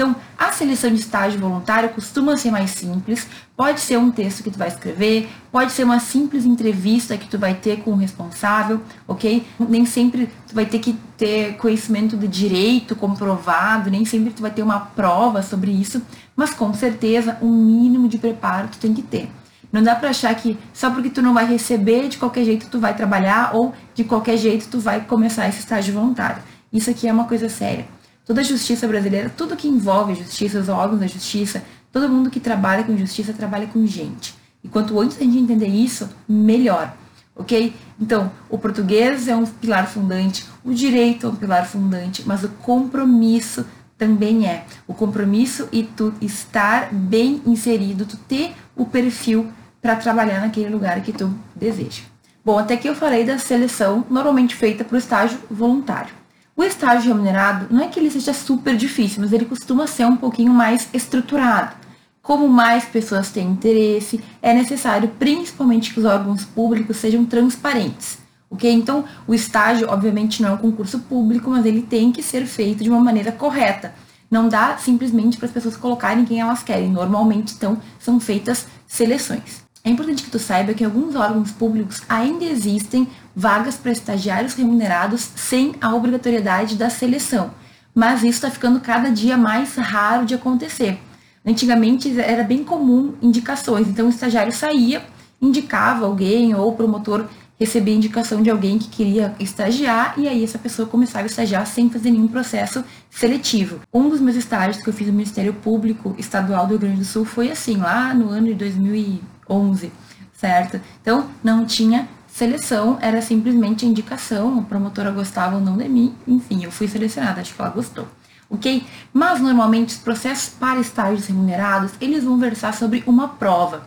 Então, 0.02 0.16
a 0.36 0.50
seleção 0.50 0.90
de 0.90 0.98
estágio 0.98 1.38
voluntário 1.38 1.88
costuma 1.90 2.36
ser 2.36 2.50
mais 2.50 2.72
simples. 2.72 3.24
Pode 3.56 3.78
ser 3.78 3.98
um 3.98 4.10
texto 4.10 4.42
que 4.42 4.50
tu 4.50 4.58
vai 4.58 4.66
escrever, 4.66 5.28
pode 5.52 5.70
ser 5.70 5.84
uma 5.84 6.00
simples 6.00 6.44
entrevista 6.44 7.16
que 7.16 7.28
tu 7.28 7.38
vai 7.38 7.54
ter 7.54 7.82
com 7.84 7.92
o 7.92 7.96
responsável, 7.96 8.80
ok? 9.06 9.46
Nem 9.60 9.86
sempre 9.86 10.28
tu 10.48 10.56
vai 10.56 10.66
ter 10.66 10.80
que 10.80 10.98
ter 11.16 11.56
conhecimento 11.56 12.16
de 12.16 12.26
direito 12.26 12.96
comprovado, 12.96 13.92
nem 13.92 14.04
sempre 14.04 14.32
tu 14.32 14.42
vai 14.42 14.50
ter 14.50 14.64
uma 14.64 14.80
prova 14.80 15.40
sobre 15.40 15.70
isso, 15.70 16.02
mas 16.34 16.52
com 16.52 16.74
certeza 16.74 17.38
um 17.40 17.52
mínimo 17.52 18.08
de 18.08 18.18
preparo 18.18 18.66
tu 18.72 18.78
tem 18.78 18.92
que 18.92 19.02
ter. 19.02 19.30
Não 19.70 19.84
dá 19.84 19.94
para 19.94 20.10
achar 20.10 20.34
que 20.34 20.58
só 20.74 20.90
porque 20.90 21.10
tu 21.10 21.22
não 21.22 21.32
vai 21.32 21.46
receber 21.46 22.08
de 22.08 22.18
qualquer 22.18 22.44
jeito 22.44 22.66
tu 22.68 22.80
vai 22.80 22.96
trabalhar 22.96 23.54
ou 23.54 23.72
de 23.94 24.02
qualquer 24.02 24.36
jeito 24.36 24.66
tu 24.68 24.80
vai 24.80 25.00
começar 25.02 25.48
esse 25.48 25.60
estágio 25.60 25.94
voluntário. 25.94 26.42
Isso 26.72 26.90
aqui 26.90 27.06
é 27.06 27.12
uma 27.12 27.26
coisa 27.26 27.48
séria. 27.48 27.86
Toda 28.24 28.40
a 28.40 28.44
justiça 28.44 28.86
brasileira, 28.86 29.30
tudo 29.36 29.56
que 29.56 29.66
envolve 29.66 30.14
justiça, 30.14 30.60
os 30.60 30.68
órgãos 30.68 31.00
da 31.00 31.06
justiça, 31.06 31.62
todo 31.90 32.08
mundo 32.08 32.30
que 32.30 32.38
trabalha 32.38 32.84
com 32.84 32.96
justiça 32.96 33.32
trabalha 33.32 33.66
com 33.66 33.84
gente. 33.86 34.34
E 34.62 34.68
quanto 34.68 34.98
antes 35.00 35.16
a 35.16 35.24
gente 35.24 35.38
entender 35.38 35.66
isso, 35.66 36.08
melhor. 36.28 36.94
Ok? 37.34 37.74
Então, 38.00 38.30
o 38.48 38.58
português 38.58 39.26
é 39.26 39.34
um 39.34 39.44
pilar 39.44 39.88
fundante, 39.88 40.44
o 40.64 40.72
direito 40.72 41.26
é 41.26 41.30
um 41.30 41.34
pilar 41.34 41.66
fundante, 41.66 42.22
mas 42.26 42.44
o 42.44 42.48
compromisso 42.48 43.66
também 43.98 44.46
é. 44.46 44.66
O 44.86 44.94
compromisso 44.94 45.68
e 45.72 45.82
tu 45.82 46.12
estar 46.20 46.92
bem 46.92 47.42
inserido, 47.46 48.06
tu 48.06 48.16
ter 48.16 48.54
o 48.76 48.84
perfil 48.86 49.50
para 49.80 49.96
trabalhar 49.96 50.40
naquele 50.40 50.68
lugar 50.68 51.00
que 51.02 51.12
tu 51.12 51.34
deseja. 51.56 52.02
Bom, 52.44 52.58
até 52.58 52.74
aqui 52.74 52.88
eu 52.88 52.94
falei 52.94 53.24
da 53.24 53.38
seleção 53.38 54.04
normalmente 54.08 54.54
feita 54.54 54.84
para 54.84 54.94
o 54.94 54.98
estágio 54.98 55.38
voluntário. 55.50 56.21
O 56.54 56.62
estágio 56.62 57.12
remunerado 57.12 57.66
não 57.70 57.82
é 57.82 57.88
que 57.88 57.98
ele 57.98 58.10
seja 58.10 58.34
super 58.34 58.76
difícil, 58.76 59.22
mas 59.22 59.32
ele 59.32 59.46
costuma 59.46 59.86
ser 59.86 60.04
um 60.04 60.16
pouquinho 60.16 60.52
mais 60.52 60.86
estruturado. 60.92 61.74
Como 62.20 62.46
mais 62.46 62.84
pessoas 62.84 63.30
têm 63.30 63.48
interesse, 63.48 64.22
é 64.40 64.52
necessário 64.52 65.08
principalmente 65.18 65.92
que 65.92 65.98
os 65.98 66.04
órgãos 66.04 66.44
públicos 66.44 66.98
sejam 66.98 67.24
transparentes. 67.24 68.18
Ok? 68.50 68.70
Então, 68.70 69.06
o 69.26 69.32
estágio, 69.32 69.88
obviamente, 69.88 70.42
não 70.42 70.50
é 70.50 70.52
um 70.52 70.58
concurso 70.58 70.98
público, 71.00 71.48
mas 71.48 71.64
ele 71.64 71.80
tem 71.80 72.12
que 72.12 72.22
ser 72.22 72.44
feito 72.44 72.84
de 72.84 72.90
uma 72.90 73.00
maneira 73.00 73.32
correta. 73.32 73.94
Não 74.30 74.46
dá 74.46 74.76
simplesmente 74.76 75.38
para 75.38 75.46
as 75.46 75.52
pessoas 75.52 75.76
colocarem 75.76 76.24
quem 76.26 76.40
elas 76.40 76.62
querem. 76.62 76.90
Normalmente, 76.90 77.54
então, 77.54 77.78
são 77.98 78.20
feitas 78.20 78.66
seleções. 78.86 79.61
É 79.84 79.90
importante 79.90 80.22
que 80.22 80.30
tu 80.30 80.38
saiba 80.38 80.74
que 80.74 80.84
em 80.84 80.86
alguns 80.86 81.16
órgãos 81.16 81.50
públicos 81.50 82.02
ainda 82.08 82.44
existem 82.44 83.08
vagas 83.34 83.74
para 83.74 83.90
estagiários 83.90 84.54
remunerados 84.54 85.30
sem 85.34 85.74
a 85.80 85.92
obrigatoriedade 85.92 86.76
da 86.76 86.88
seleção, 86.88 87.50
mas 87.92 88.20
isso 88.20 88.30
está 88.30 88.50
ficando 88.50 88.78
cada 88.78 89.10
dia 89.10 89.36
mais 89.36 89.74
raro 89.74 90.24
de 90.24 90.34
acontecer. 90.34 91.00
Antigamente 91.44 92.16
era 92.20 92.44
bem 92.44 92.62
comum 92.62 93.14
indicações, 93.20 93.88
então 93.88 94.06
o 94.06 94.10
estagiário 94.10 94.52
saía, 94.52 95.02
indicava 95.40 96.06
alguém 96.06 96.54
ou 96.54 96.68
o 96.68 96.76
promotor 96.76 97.26
recebia 97.58 97.94
indicação 97.94 98.40
de 98.40 98.50
alguém 98.50 98.78
que 98.78 98.88
queria 98.88 99.34
estagiar 99.40 100.14
e 100.16 100.28
aí 100.28 100.44
essa 100.44 100.58
pessoa 100.58 100.86
começava 100.86 101.24
a 101.24 101.26
estagiar 101.26 101.66
sem 101.66 101.90
fazer 101.90 102.12
nenhum 102.12 102.28
processo 102.28 102.84
seletivo. 103.10 103.80
Um 103.92 104.08
dos 104.08 104.20
meus 104.20 104.36
estágios 104.36 104.82
que 104.82 104.88
eu 104.88 104.92
fiz 104.92 105.08
no 105.08 105.12
Ministério 105.12 105.54
Público 105.54 106.14
Estadual 106.18 106.66
do 106.66 106.70
Rio 106.70 106.78
Grande 106.78 106.98
do 106.98 107.04
Sul 107.04 107.24
foi 107.24 107.50
assim, 107.50 107.76
lá 107.76 108.14
no 108.14 108.28
ano 108.30 108.46
de 108.46 108.54
2000 108.54 109.20
11, 109.52 109.92
certo? 110.34 110.80
Então, 111.00 111.28
não 111.44 111.66
tinha 111.66 112.08
seleção, 112.26 112.98
era 113.00 113.20
simplesmente 113.20 113.84
indicação, 113.84 114.58
a 114.58 114.62
promotora 114.62 115.10
gostava 115.10 115.56
ou 115.56 115.60
não 115.60 115.76
de 115.76 115.88
mim, 115.88 116.14
enfim, 116.26 116.64
eu 116.64 116.72
fui 116.72 116.88
selecionada, 116.88 117.40
acho 117.40 117.54
que 117.54 117.60
ela 117.60 117.70
gostou. 117.70 118.08
Ok? 118.48 118.84
Mas 119.12 119.40
normalmente 119.40 119.90
os 119.90 119.96
processos 119.96 120.50
para 120.50 120.80
estágios 120.80 121.26
remunerados, 121.26 121.92
eles 122.00 122.24
vão 122.24 122.38
versar 122.38 122.74
sobre 122.74 123.02
uma 123.06 123.28
prova. 123.28 123.86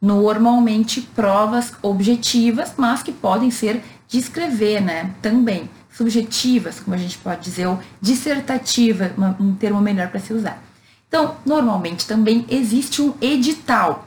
Normalmente 0.00 1.02
provas 1.02 1.72
objetivas, 1.82 2.72
mas 2.76 3.02
que 3.02 3.12
podem 3.12 3.50
ser 3.50 3.82
de 4.08 4.18
escrever, 4.18 4.80
né? 4.80 5.14
Também. 5.20 5.68
Subjetivas, 5.90 6.80
como 6.80 6.94
a 6.94 6.98
gente 6.98 7.18
pode 7.18 7.42
dizer, 7.42 7.66
ou 7.66 7.78
dissertativa, 8.00 9.10
um 9.40 9.54
termo 9.54 9.80
melhor 9.80 10.08
para 10.08 10.20
se 10.20 10.32
usar. 10.32 10.62
Então, 11.08 11.36
normalmente 11.44 12.06
também 12.06 12.44
existe 12.48 13.00
um 13.00 13.14
edital. 13.20 14.05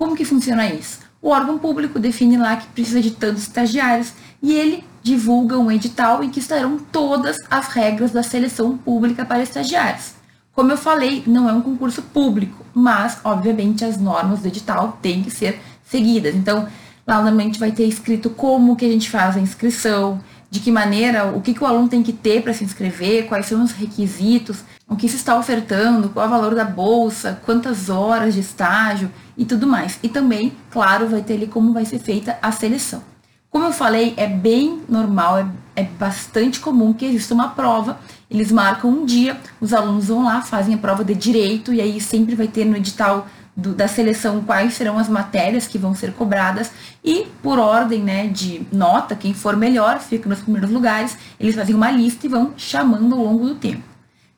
Como 0.00 0.16
que 0.16 0.24
funciona 0.24 0.66
isso? 0.66 1.00
O 1.20 1.28
órgão 1.28 1.58
público 1.58 1.98
define 1.98 2.38
lá 2.38 2.56
que 2.56 2.66
precisa 2.68 3.02
de 3.02 3.10
tantos 3.10 3.42
estagiários 3.42 4.14
e 4.42 4.50
ele 4.54 4.82
divulga 5.02 5.58
um 5.58 5.70
edital 5.70 6.24
em 6.24 6.30
que 6.30 6.38
estarão 6.38 6.78
todas 6.78 7.36
as 7.50 7.68
regras 7.68 8.10
da 8.10 8.22
seleção 8.22 8.78
pública 8.78 9.26
para 9.26 9.42
estagiários. 9.42 10.14
Como 10.54 10.72
eu 10.72 10.78
falei, 10.78 11.22
não 11.26 11.50
é 11.50 11.52
um 11.52 11.60
concurso 11.60 12.00
público, 12.00 12.64
mas, 12.72 13.18
obviamente, 13.22 13.84
as 13.84 14.00
normas 14.00 14.40
do 14.40 14.48
edital 14.48 14.98
têm 15.02 15.22
que 15.22 15.30
ser 15.30 15.60
seguidas. 15.84 16.34
Então, 16.34 16.66
lá 17.06 17.16
normalmente 17.16 17.60
vai 17.60 17.70
ter 17.70 17.84
escrito 17.84 18.30
como 18.30 18.76
que 18.76 18.86
a 18.86 18.90
gente 18.90 19.10
faz 19.10 19.36
a 19.36 19.40
inscrição, 19.40 20.18
de 20.50 20.58
que 20.58 20.72
maneira, 20.72 21.26
o 21.26 21.40
que, 21.40 21.54
que 21.54 21.62
o 21.62 21.66
aluno 21.66 21.88
tem 21.88 22.02
que 22.02 22.12
ter 22.12 22.42
para 22.42 22.52
se 22.52 22.64
inscrever, 22.64 23.28
quais 23.28 23.46
são 23.46 23.62
os 23.62 23.70
requisitos, 23.70 24.64
o 24.88 24.96
que 24.96 25.08
se 25.08 25.14
está 25.14 25.38
ofertando, 25.38 26.08
qual 26.08 26.24
é 26.24 26.28
o 26.28 26.30
valor 26.30 26.54
da 26.56 26.64
bolsa, 26.64 27.40
quantas 27.46 27.88
horas 27.88 28.34
de 28.34 28.40
estágio 28.40 29.10
e 29.38 29.44
tudo 29.44 29.66
mais. 29.66 30.00
E 30.02 30.08
também, 30.08 30.52
claro, 30.68 31.08
vai 31.08 31.22
ter 31.22 31.34
ali 31.34 31.46
como 31.46 31.72
vai 31.72 31.84
ser 31.84 32.00
feita 32.00 32.36
a 32.42 32.50
seleção. 32.50 33.00
Como 33.48 33.64
eu 33.64 33.72
falei, 33.72 34.14
é 34.16 34.26
bem 34.26 34.82
normal, 34.88 35.38
é, 35.38 35.46
é 35.76 35.84
bastante 35.84 36.58
comum 36.58 36.92
que 36.92 37.04
exista 37.04 37.32
uma 37.32 37.48
prova. 37.50 38.00
Eles 38.28 38.50
marcam 38.50 38.90
um 38.90 39.04
dia, 39.04 39.40
os 39.60 39.72
alunos 39.72 40.08
vão 40.08 40.24
lá, 40.24 40.40
fazem 40.42 40.74
a 40.74 40.78
prova 40.78 41.04
de 41.04 41.14
direito, 41.14 41.72
e 41.72 41.80
aí 41.80 42.00
sempre 42.00 42.34
vai 42.34 42.48
ter 42.48 42.64
no 42.64 42.76
edital 42.76 43.26
do, 43.56 43.74
da 43.74 43.88
seleção 43.88 44.42
quais 44.42 44.74
serão 44.74 44.98
as 44.98 45.08
matérias 45.08 45.66
que 45.66 45.78
vão 45.78 45.94
ser 45.94 46.12
cobradas 46.12 46.70
e 47.04 47.26
por 47.42 47.58
ordem 47.58 48.02
né, 48.02 48.26
de 48.26 48.66
nota, 48.72 49.14
quem 49.14 49.34
for 49.34 49.56
melhor 49.56 49.98
fica 50.00 50.28
nos 50.28 50.40
primeiros 50.40 50.70
lugares, 50.70 51.16
eles 51.38 51.54
fazem 51.54 51.74
uma 51.74 51.90
lista 51.90 52.26
e 52.26 52.28
vão 52.28 52.52
chamando 52.56 53.14
ao 53.14 53.24
longo 53.24 53.46
do 53.46 53.54
tempo. 53.54 53.82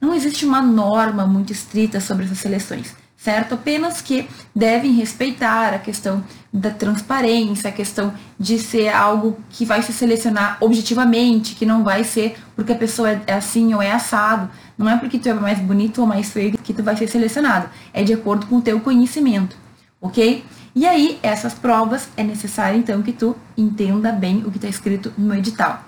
Não 0.01 0.13
existe 0.15 0.45
uma 0.45 0.61
norma 0.61 1.27
muito 1.27 1.53
estrita 1.53 2.01
sobre 2.01 2.25
essas 2.25 2.39
seleções, 2.39 2.95
certo? 3.17 3.55
Apenas 3.55 4.01
que 4.01 4.29
devem 4.55 4.93
respeitar 4.93 5.73
a 5.73 5.79
questão 5.79 6.25
da 6.53 6.71
transparência, 6.71 7.71
a 7.71 7.73
questão 7.73 8.13
de 8.39 8.59
ser 8.59 8.89
algo 8.89 9.39
que 9.49 9.65
vai 9.65 9.81
se 9.81 9.93
selecionar 9.93 10.59
objetivamente, 10.61 11.55
que 11.55 11.65
não 11.65 11.85
vai 11.85 12.03
ser 12.03 12.37
porque 12.57 12.73
a 12.73 12.77
pessoa 12.77 13.11
é 13.27 13.35
assim 13.35 13.73
ou 13.75 13.81
é 13.81 13.93
assado. 13.93 14.51
Não 14.77 14.89
é 14.89 14.97
porque 14.97 15.19
tu 15.19 15.29
é 15.29 15.35
mais 15.35 15.59
bonito 15.59 16.01
ou 16.01 16.07
mais 16.07 16.31
feio 16.31 16.57
que 16.59 16.73
tu 16.73 16.83
vai 16.83 16.97
ser 16.97 17.09
selecionado. 17.09 17.69
É 17.93 18.03
de 18.03 18.13
acordo 18.13 18.47
com 18.47 18.57
o 18.57 18.63
teu 18.63 18.81
conhecimento, 18.81 19.57
ok? 20.01 20.45
E 20.75 20.87
aí, 20.87 21.19
essas 21.23 21.53
provas, 21.53 22.09
é 22.17 22.23
necessário 22.23 22.79
então 22.79 23.03
que 23.03 23.13
tu 23.13 23.37
entenda 23.57 24.11
bem 24.11 24.43
o 24.47 24.51
que 24.51 24.57
está 24.57 24.69
escrito 24.69 25.13
no 25.19 25.35
edital. 25.35 25.85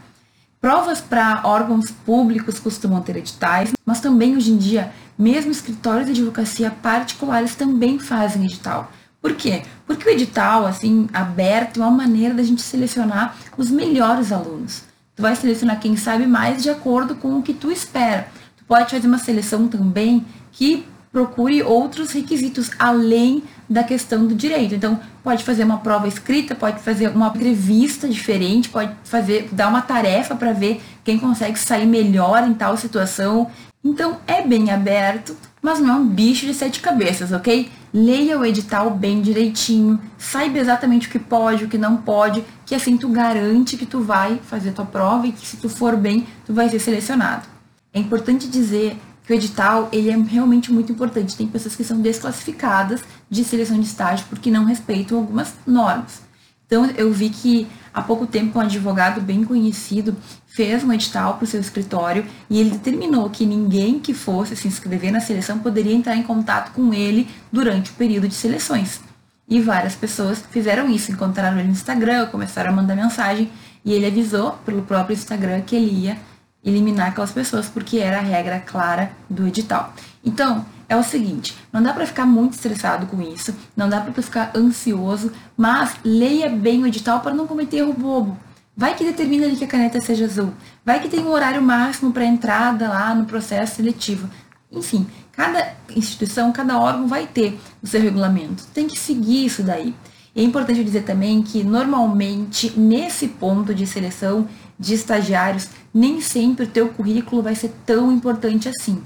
Provas 0.60 1.00
para 1.00 1.42
órgãos 1.44 1.90
públicos 1.90 2.58
costumam 2.58 3.02
ter 3.02 3.16
editais, 3.16 3.72
mas 3.84 4.00
também 4.00 4.36
hoje 4.36 4.50
em 4.50 4.56
dia, 4.56 4.92
mesmo 5.18 5.50
escritórios 5.50 6.06
de 6.06 6.12
advocacia 6.12 6.70
particulares 6.70 7.54
também 7.54 7.98
fazem 7.98 8.44
edital. 8.44 8.90
Por 9.20 9.34
quê? 9.34 9.62
Porque 9.86 10.06
o 10.06 10.12
edital, 10.12 10.66
assim, 10.66 11.08
aberto, 11.12 11.82
é 11.82 11.86
uma 11.86 11.90
maneira 11.90 12.34
da 12.34 12.42
gente 12.42 12.60
selecionar 12.60 13.34
os 13.56 13.70
melhores 13.70 14.32
alunos. 14.32 14.84
Tu 15.16 15.22
vai 15.22 15.34
selecionar 15.34 15.80
quem 15.80 15.96
sabe 15.96 16.26
mais 16.26 16.62
de 16.62 16.68
acordo 16.68 17.14
com 17.14 17.38
o 17.38 17.42
que 17.42 17.54
tu 17.54 17.70
espera. 17.70 18.28
Pode 18.66 18.90
fazer 18.90 19.06
uma 19.06 19.18
seleção 19.18 19.68
também 19.68 20.24
que 20.52 20.86
procure 21.14 21.62
outros 21.62 22.10
requisitos 22.10 22.70
além 22.76 23.44
da 23.70 23.84
questão 23.84 24.26
do 24.26 24.34
direito. 24.34 24.74
Então, 24.74 24.98
pode 25.22 25.44
fazer 25.44 25.62
uma 25.62 25.78
prova 25.78 26.08
escrita, 26.08 26.56
pode 26.56 26.80
fazer 26.80 27.08
uma 27.08 27.28
entrevista 27.28 28.08
diferente, 28.08 28.68
pode 28.68 28.90
fazer 29.04 29.48
dar 29.52 29.68
uma 29.68 29.80
tarefa 29.80 30.34
para 30.34 30.52
ver 30.52 30.82
quem 31.04 31.16
consegue 31.18 31.56
sair 31.56 31.86
melhor 31.86 32.46
em 32.48 32.52
tal 32.52 32.76
situação. 32.76 33.48
Então, 33.84 34.18
é 34.26 34.42
bem 34.42 34.72
aberto, 34.72 35.36
mas 35.62 35.78
não 35.78 35.94
é 35.94 35.96
um 35.98 36.06
bicho 36.06 36.46
de 36.46 36.52
sete 36.52 36.80
cabeças, 36.80 37.30
ok? 37.30 37.70
Leia 37.92 38.36
o 38.36 38.44
edital 38.44 38.90
bem 38.90 39.22
direitinho, 39.22 40.00
saiba 40.18 40.58
exatamente 40.58 41.06
o 41.06 41.10
que 41.10 41.18
pode, 41.20 41.64
o 41.64 41.68
que 41.68 41.78
não 41.78 41.96
pode, 41.96 42.42
que 42.66 42.74
assim 42.74 42.96
tu 42.96 43.08
garante 43.08 43.76
que 43.76 43.86
tu 43.86 44.00
vai 44.00 44.40
fazer 44.44 44.72
tua 44.72 44.84
prova 44.84 45.28
e 45.28 45.32
que 45.32 45.46
se 45.46 45.58
tu 45.58 45.68
for 45.68 45.96
bem, 45.96 46.26
tu 46.44 46.52
vai 46.52 46.68
ser 46.68 46.80
selecionado. 46.80 47.53
É 47.94 48.00
importante 48.00 48.48
dizer 48.48 48.98
que 49.24 49.32
o 49.32 49.36
edital 49.36 49.88
ele 49.92 50.10
é 50.10 50.16
realmente 50.16 50.72
muito 50.72 50.90
importante. 50.90 51.36
Tem 51.36 51.46
pessoas 51.46 51.76
que 51.76 51.84
são 51.84 52.00
desclassificadas 52.00 53.02
de 53.30 53.44
seleção 53.44 53.78
de 53.78 53.86
estágio 53.86 54.26
porque 54.28 54.50
não 54.50 54.64
respeitam 54.64 55.16
algumas 55.16 55.54
normas. 55.64 56.22
Então, 56.66 56.86
eu 56.96 57.12
vi 57.12 57.30
que 57.30 57.68
há 57.92 58.02
pouco 58.02 58.26
tempo 58.26 58.58
um 58.58 58.62
advogado 58.62 59.20
bem 59.20 59.44
conhecido 59.44 60.16
fez 60.46 60.82
um 60.82 60.92
edital 60.92 61.34
para 61.34 61.44
o 61.44 61.46
seu 61.46 61.60
escritório 61.60 62.24
e 62.48 62.58
ele 62.58 62.70
determinou 62.70 63.28
que 63.30 63.44
ninguém 63.44 63.98
que 63.98 64.14
fosse 64.14 64.56
se 64.56 64.66
inscrever 64.66 65.12
na 65.12 65.20
seleção 65.20 65.58
poderia 65.58 65.94
entrar 65.94 66.16
em 66.16 66.22
contato 66.22 66.72
com 66.72 66.92
ele 66.92 67.28
durante 67.52 67.90
o 67.90 67.94
período 67.94 68.28
de 68.28 68.34
seleções. 68.34 69.00
E 69.48 69.60
várias 69.60 69.94
pessoas 69.94 70.42
fizeram 70.50 70.88
isso, 70.88 71.12
encontraram 71.12 71.58
ele 71.58 71.68
no 71.68 71.74
Instagram, 71.74 72.26
começaram 72.26 72.70
a 72.70 72.72
mandar 72.72 72.96
mensagem 72.96 73.50
e 73.84 73.92
ele 73.92 74.06
avisou 74.06 74.52
pelo 74.64 74.82
próprio 74.82 75.14
Instagram 75.14 75.60
que 75.60 75.76
ele 75.76 75.90
ia 75.90 76.16
eliminar 76.64 77.08
aquelas 77.08 77.30
pessoas, 77.30 77.68
porque 77.68 77.98
era 77.98 78.18
a 78.18 78.22
regra 78.22 78.58
clara 78.58 79.12
do 79.28 79.46
edital. 79.46 79.92
Então, 80.24 80.64
é 80.88 80.96
o 80.96 81.02
seguinte, 81.02 81.56
não 81.72 81.82
dá 81.82 81.92
para 81.92 82.06
ficar 82.06 82.26
muito 82.26 82.54
estressado 82.54 83.06
com 83.06 83.20
isso, 83.20 83.54
não 83.76 83.88
dá 83.88 84.00
para 84.00 84.22
ficar 84.22 84.52
ansioso, 84.54 85.32
mas 85.56 85.96
leia 86.04 86.48
bem 86.48 86.82
o 86.82 86.86
edital 86.86 87.20
para 87.20 87.34
não 87.34 87.46
cometer 87.46 87.78
erro 87.78 87.92
bobo. 87.92 88.38
Vai 88.76 88.94
que 88.94 89.04
determina 89.04 89.46
ali 89.46 89.56
que 89.56 89.64
a 89.64 89.68
caneta 89.68 90.00
seja 90.00 90.24
azul. 90.24 90.52
Vai 90.84 91.00
que 91.00 91.08
tem 91.08 91.20
um 91.20 91.30
horário 91.30 91.62
máximo 91.62 92.12
para 92.12 92.24
entrada 92.24 92.88
lá 92.88 93.14
no 93.14 93.24
processo 93.24 93.76
seletivo. 93.76 94.28
Enfim, 94.70 95.06
cada 95.30 95.74
instituição, 95.94 96.50
cada 96.50 96.78
órgão 96.78 97.06
vai 97.06 97.26
ter 97.26 97.58
o 97.80 97.86
seu 97.86 98.00
regulamento. 98.00 98.66
Tem 98.74 98.88
que 98.88 98.98
seguir 98.98 99.46
isso 99.46 99.62
daí. 99.62 99.94
E 100.34 100.40
é 100.40 100.44
importante 100.44 100.82
dizer 100.82 101.04
também 101.04 101.42
que 101.42 101.62
normalmente 101.62 102.72
nesse 102.78 103.28
ponto 103.28 103.74
de 103.74 103.86
seleção 103.86 104.48
de 104.78 104.94
estagiários, 104.94 105.68
nem 105.92 106.20
sempre 106.20 106.64
o 106.64 106.68
teu 106.68 106.88
currículo 106.88 107.42
vai 107.42 107.54
ser 107.54 107.72
tão 107.86 108.10
importante 108.10 108.68
assim. 108.68 109.02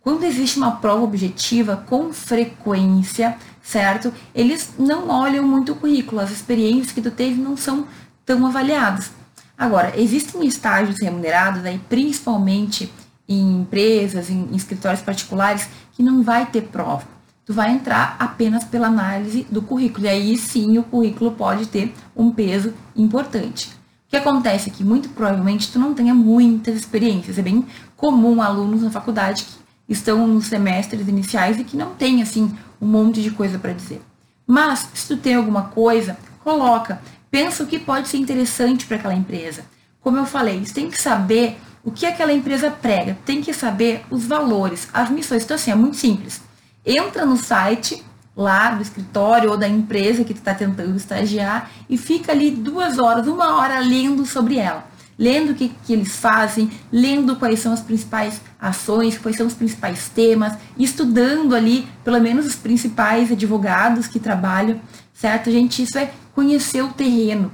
Quando 0.00 0.24
existe 0.24 0.58
uma 0.58 0.72
prova 0.72 1.02
objetiva 1.02 1.82
com 1.88 2.12
frequência, 2.12 3.36
certo? 3.62 4.12
Eles 4.34 4.74
não 4.78 5.08
olham 5.08 5.46
muito 5.46 5.72
o 5.72 5.76
currículo, 5.76 6.20
as 6.20 6.30
experiências 6.30 6.92
que 6.92 7.02
tu 7.02 7.10
teve 7.10 7.40
não 7.40 7.56
são 7.56 7.86
tão 8.24 8.46
avaliadas. 8.46 9.10
Agora, 9.58 9.98
existem 9.98 10.46
estágios 10.46 11.00
remunerados 11.00 11.64
aí, 11.64 11.80
principalmente 11.88 12.92
em 13.28 13.62
empresas, 13.62 14.30
em, 14.30 14.48
em 14.52 14.54
escritórios 14.54 15.02
particulares, 15.02 15.68
que 15.94 16.02
não 16.02 16.22
vai 16.22 16.46
ter 16.46 16.62
prova. 16.62 17.15
Tu 17.46 17.52
vai 17.52 17.70
entrar 17.70 18.16
apenas 18.18 18.64
pela 18.64 18.88
análise 18.88 19.46
do 19.48 19.62
currículo. 19.62 20.04
E 20.04 20.08
aí 20.08 20.36
sim 20.36 20.78
o 20.78 20.82
currículo 20.82 21.30
pode 21.30 21.66
ter 21.66 21.94
um 22.14 22.32
peso 22.32 22.74
importante. 22.96 23.68
O 23.68 24.10
que 24.10 24.16
acontece 24.16 24.68
é 24.68 24.72
que 24.72 24.82
muito 24.82 25.08
provavelmente 25.10 25.70
tu 25.70 25.78
não 25.78 25.94
tenha 25.94 26.12
muitas 26.12 26.74
experiências. 26.74 27.38
É 27.38 27.42
bem 27.42 27.64
comum 27.96 28.42
alunos 28.42 28.82
na 28.82 28.90
faculdade 28.90 29.46
que 29.86 29.92
estão 29.92 30.26
nos 30.26 30.46
semestres 30.46 31.06
iniciais 31.06 31.60
e 31.60 31.64
que 31.64 31.76
não 31.76 31.94
tem 31.94 32.20
assim 32.20 32.52
um 32.80 32.86
monte 32.86 33.22
de 33.22 33.30
coisa 33.30 33.60
para 33.60 33.72
dizer. 33.72 34.02
Mas 34.44 34.88
se 34.92 35.06
tu 35.06 35.16
tem 35.16 35.36
alguma 35.36 35.62
coisa, 35.62 36.18
coloca. 36.42 37.00
Pensa 37.30 37.62
o 37.62 37.66
que 37.66 37.78
pode 37.78 38.08
ser 38.08 38.16
interessante 38.16 38.86
para 38.86 38.96
aquela 38.96 39.14
empresa. 39.14 39.64
Como 40.00 40.16
eu 40.16 40.26
falei, 40.26 40.64
você 40.64 40.74
tem 40.74 40.90
que 40.90 41.00
saber 41.00 41.58
o 41.84 41.92
que 41.92 42.06
aquela 42.06 42.32
empresa 42.32 42.72
prega, 42.72 43.16
tem 43.24 43.40
que 43.40 43.52
saber 43.52 44.04
os 44.10 44.24
valores, 44.26 44.88
as 44.92 45.10
missões. 45.10 45.44
Então 45.44 45.54
assim, 45.54 45.70
é 45.70 45.74
muito 45.76 45.96
simples. 45.96 46.40
Entra 46.86 47.26
no 47.26 47.36
site 47.36 48.04
lá 48.36 48.70
do 48.70 48.82
escritório 48.82 49.50
ou 49.50 49.56
da 49.56 49.66
empresa 49.66 50.22
que 50.22 50.32
tu 50.32 50.36
está 50.36 50.54
tentando 50.54 50.96
estagiar 50.96 51.68
e 51.90 51.98
fica 51.98 52.30
ali 52.30 52.50
duas 52.50 52.96
horas, 52.96 53.26
uma 53.26 53.56
hora 53.56 53.80
lendo 53.80 54.24
sobre 54.24 54.58
ela. 54.58 54.86
Lendo 55.18 55.50
o 55.50 55.54
que, 55.54 55.72
que 55.84 55.94
eles 55.94 56.14
fazem, 56.14 56.70
lendo 56.92 57.34
quais 57.36 57.58
são 57.58 57.72
as 57.72 57.80
principais 57.80 58.40
ações, 58.60 59.18
quais 59.18 59.36
são 59.36 59.46
os 59.48 59.54
principais 59.54 60.08
temas, 60.10 60.52
estudando 60.78 61.56
ali 61.56 61.88
pelo 62.04 62.20
menos 62.20 62.46
os 62.46 62.54
principais 62.54 63.32
advogados 63.32 64.06
que 64.06 64.20
trabalham, 64.20 64.78
certo? 65.12 65.50
Gente, 65.50 65.82
isso 65.82 65.98
é 65.98 66.12
conhecer 66.34 66.82
o 66.82 66.92
terreno. 66.92 67.50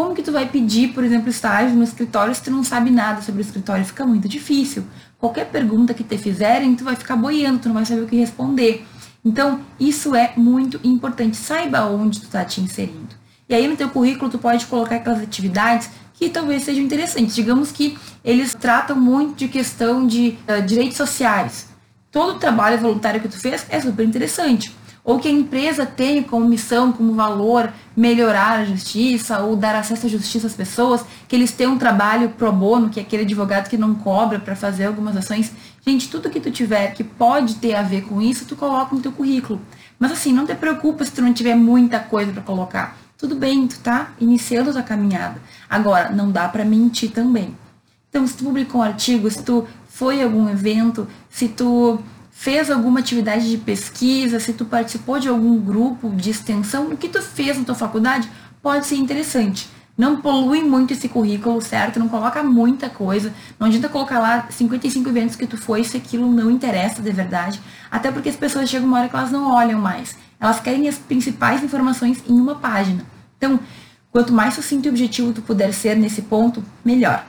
Como 0.00 0.14
que 0.14 0.22
tu 0.22 0.32
vai 0.32 0.48
pedir, 0.48 0.94
por 0.94 1.04
exemplo, 1.04 1.28
estágio 1.28 1.76
no 1.76 1.84
escritório 1.84 2.34
se 2.34 2.42
tu 2.42 2.50
não 2.50 2.64
sabe 2.64 2.90
nada 2.90 3.20
sobre 3.20 3.42
o 3.42 3.44
escritório? 3.44 3.84
Fica 3.84 4.06
muito 4.06 4.26
difícil. 4.26 4.82
Qualquer 5.18 5.50
pergunta 5.50 5.92
que 5.92 6.02
te 6.02 6.16
fizerem, 6.16 6.74
tu 6.74 6.84
vai 6.84 6.96
ficar 6.96 7.16
boiando, 7.16 7.58
tu 7.58 7.68
não 7.68 7.74
vai 7.74 7.84
saber 7.84 8.00
o 8.00 8.06
que 8.06 8.16
responder. 8.16 8.86
Então, 9.22 9.60
isso 9.78 10.14
é 10.14 10.32
muito 10.38 10.80
importante. 10.82 11.36
Saiba 11.36 11.84
onde 11.84 12.18
tu 12.18 12.24
está 12.24 12.42
te 12.46 12.62
inserindo. 12.62 13.14
E 13.46 13.54
aí 13.54 13.68
no 13.68 13.76
teu 13.76 13.90
currículo 13.90 14.30
tu 14.30 14.38
pode 14.38 14.64
colocar 14.64 14.96
aquelas 14.96 15.22
atividades 15.22 15.90
que 16.14 16.30
talvez 16.30 16.62
sejam 16.62 16.82
interessantes. 16.82 17.34
Digamos 17.34 17.70
que 17.70 17.98
eles 18.24 18.54
tratam 18.54 18.96
muito 18.96 19.36
de 19.36 19.48
questão 19.48 20.06
de 20.06 20.38
uh, 20.48 20.62
direitos 20.62 20.96
sociais. 20.96 21.68
Todo 22.10 22.36
o 22.36 22.38
trabalho 22.38 22.78
voluntário 22.78 23.20
que 23.20 23.28
tu 23.28 23.38
fez 23.38 23.66
é 23.68 23.78
super 23.78 24.06
interessante 24.06 24.74
ou 25.04 25.18
que 25.18 25.28
a 25.28 25.30
empresa 25.30 25.86
tem 25.86 26.22
como 26.22 26.46
missão, 26.46 26.92
como 26.92 27.14
valor, 27.14 27.72
melhorar 27.96 28.60
a 28.60 28.64
justiça 28.64 29.38
ou 29.40 29.56
dar 29.56 29.74
acesso 29.74 30.06
à 30.06 30.08
justiça 30.08 30.46
às 30.46 30.54
pessoas, 30.54 31.04
que 31.26 31.34
eles 31.34 31.52
têm 31.52 31.66
um 31.66 31.78
trabalho 31.78 32.30
pro 32.30 32.52
bono, 32.52 32.90
que 32.90 33.00
é 33.00 33.02
aquele 33.02 33.22
advogado 33.22 33.68
que 33.68 33.76
não 33.76 33.94
cobra 33.94 34.38
para 34.38 34.54
fazer 34.54 34.86
algumas 34.86 35.16
ações. 35.16 35.52
Gente, 35.86 36.08
tudo 36.08 36.30
que 36.30 36.40
tu 36.40 36.50
tiver 36.50 36.92
que 36.92 37.02
pode 37.02 37.56
ter 37.56 37.74
a 37.74 37.82
ver 37.82 38.02
com 38.02 38.20
isso, 38.20 38.44
tu 38.44 38.54
coloca 38.56 38.94
no 38.94 39.00
teu 39.00 39.12
currículo. 39.12 39.60
Mas 39.98 40.12
assim, 40.12 40.32
não 40.32 40.46
te 40.46 40.54
preocupa 40.54 41.04
se 41.04 41.12
tu 41.12 41.22
não 41.22 41.32
tiver 41.32 41.54
muita 41.54 41.98
coisa 41.98 42.32
para 42.32 42.42
colocar. 42.42 42.96
Tudo 43.16 43.34
bem, 43.34 43.66
tu 43.66 43.78
tá 43.80 44.12
iniciando 44.18 44.70
a 44.70 44.72
tua 44.72 44.82
caminhada. 44.82 45.42
Agora, 45.68 46.10
não 46.10 46.30
dá 46.30 46.48
para 46.48 46.64
mentir 46.64 47.10
também. 47.10 47.54
Então, 48.08 48.26
se 48.26 48.34
tu 48.34 48.44
publicou 48.44 48.80
um 48.80 48.84
artigo, 48.84 49.30
se 49.30 49.42
tu 49.42 49.66
foi 49.88 50.20
a 50.20 50.24
algum 50.24 50.48
evento, 50.48 51.06
se 51.28 51.48
tu 51.48 52.00
fez 52.40 52.70
alguma 52.70 53.00
atividade 53.00 53.50
de 53.50 53.58
pesquisa, 53.58 54.40
se 54.40 54.54
tu 54.54 54.64
participou 54.64 55.20
de 55.20 55.28
algum 55.28 55.60
grupo 55.60 56.08
de 56.08 56.30
extensão, 56.30 56.86
o 56.86 56.96
que 56.96 57.06
tu 57.06 57.20
fez 57.20 57.58
na 57.58 57.64
tua 57.64 57.74
faculdade 57.74 58.30
pode 58.62 58.86
ser 58.86 58.94
interessante. 58.94 59.68
Não 59.94 60.22
polui 60.22 60.62
muito 60.62 60.94
esse 60.94 61.06
currículo, 61.06 61.60
certo? 61.60 61.98
Não 61.98 62.08
coloca 62.08 62.42
muita 62.42 62.88
coisa. 62.88 63.30
Não 63.58 63.66
adianta 63.66 63.90
colocar 63.90 64.18
lá 64.18 64.46
55 64.48 65.06
eventos 65.10 65.36
que 65.36 65.46
tu 65.46 65.58
foi 65.58 65.84
se 65.84 65.98
aquilo 65.98 66.32
não 66.32 66.50
interessa 66.50 67.02
de 67.02 67.12
verdade. 67.12 67.60
Até 67.90 68.10
porque 68.10 68.30
as 68.30 68.36
pessoas 68.36 68.70
chegam 68.70 68.88
uma 68.88 69.00
hora 69.00 69.08
que 69.10 69.16
elas 69.16 69.30
não 69.30 69.52
olham 69.52 69.78
mais. 69.78 70.16
Elas 70.40 70.60
querem 70.60 70.88
as 70.88 70.96
principais 70.96 71.62
informações 71.62 72.22
em 72.26 72.32
uma 72.32 72.54
página. 72.54 73.04
Então, 73.36 73.60
quanto 74.10 74.32
mais 74.32 74.54
sucinto 74.54 74.88
e 74.88 74.90
objetivo 74.90 75.34
tu 75.34 75.42
puder 75.42 75.74
ser 75.74 75.94
nesse 75.94 76.22
ponto, 76.22 76.64
melhor. 76.82 77.22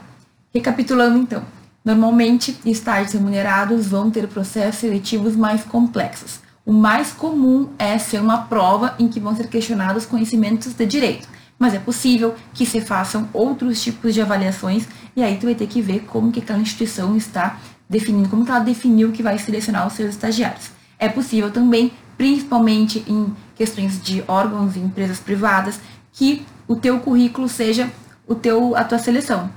Recapitulando 0.54 1.18
então. 1.18 1.44
Normalmente, 1.84 2.56
estágios 2.64 3.14
remunerados 3.14 3.88
vão 3.88 4.12
ter 4.12 4.28
processos 4.28 4.82
seletivos 4.82 5.36
mais 5.36 5.64
complexos. 5.64 6.40
O 6.64 6.72
mais 6.72 7.12
comum 7.12 7.70
é 7.80 7.98
ser 7.98 8.22
uma 8.22 8.44
prova 8.44 8.94
em 9.00 9.08
que 9.08 9.20
vão 9.20 9.36
ser 9.36 9.48
questionados 9.48 10.06
conhecimentos 10.06 10.74
de 10.74 10.86
direito, 10.86 11.28
mas 11.58 11.74
é 11.74 11.80
possível 11.80 12.36
que 12.54 12.68
se 12.68 12.82
façam 12.82 13.28
outros 13.34 13.82
tipos 13.82 14.14
de 14.14 14.22
avaliações 14.22 14.88
e 15.16 15.24
aí 15.24 15.38
tu 15.38 15.48
vai 15.48 15.56
ter 15.56 15.66
que 15.66 15.82
ver 15.82 16.02
como 16.02 16.32
que 16.32 16.40
aquela 16.40 16.60
instituição 16.60 17.18
está 17.18 17.58
definindo, 17.90 18.30
como 18.30 18.46
que 18.46 18.52
ela 18.52 18.60
definiu 18.60 19.12
que 19.12 19.24
vai 19.24 19.40
selecionar 19.40 19.88
os 19.88 19.94
seus 19.94 20.12
estagiários. 20.12 20.70
É 21.00 21.10
possível 21.10 21.50
também, 21.50 21.92
principalmente 22.16 23.04
em 23.08 23.36
questões 23.56 24.00
de 24.00 24.24
órgãos 24.28 24.76
e 24.76 24.80
empresas 24.80 25.20
privadas, 25.20 25.80
que 26.14 26.46
o 26.68 26.76
teu 26.76 27.00
currículo 27.00 27.50
seja 27.50 27.90
o 28.28 28.36
teu, 28.36 28.76
a 28.76 28.84
tua 28.84 29.00
seleção 29.00 29.50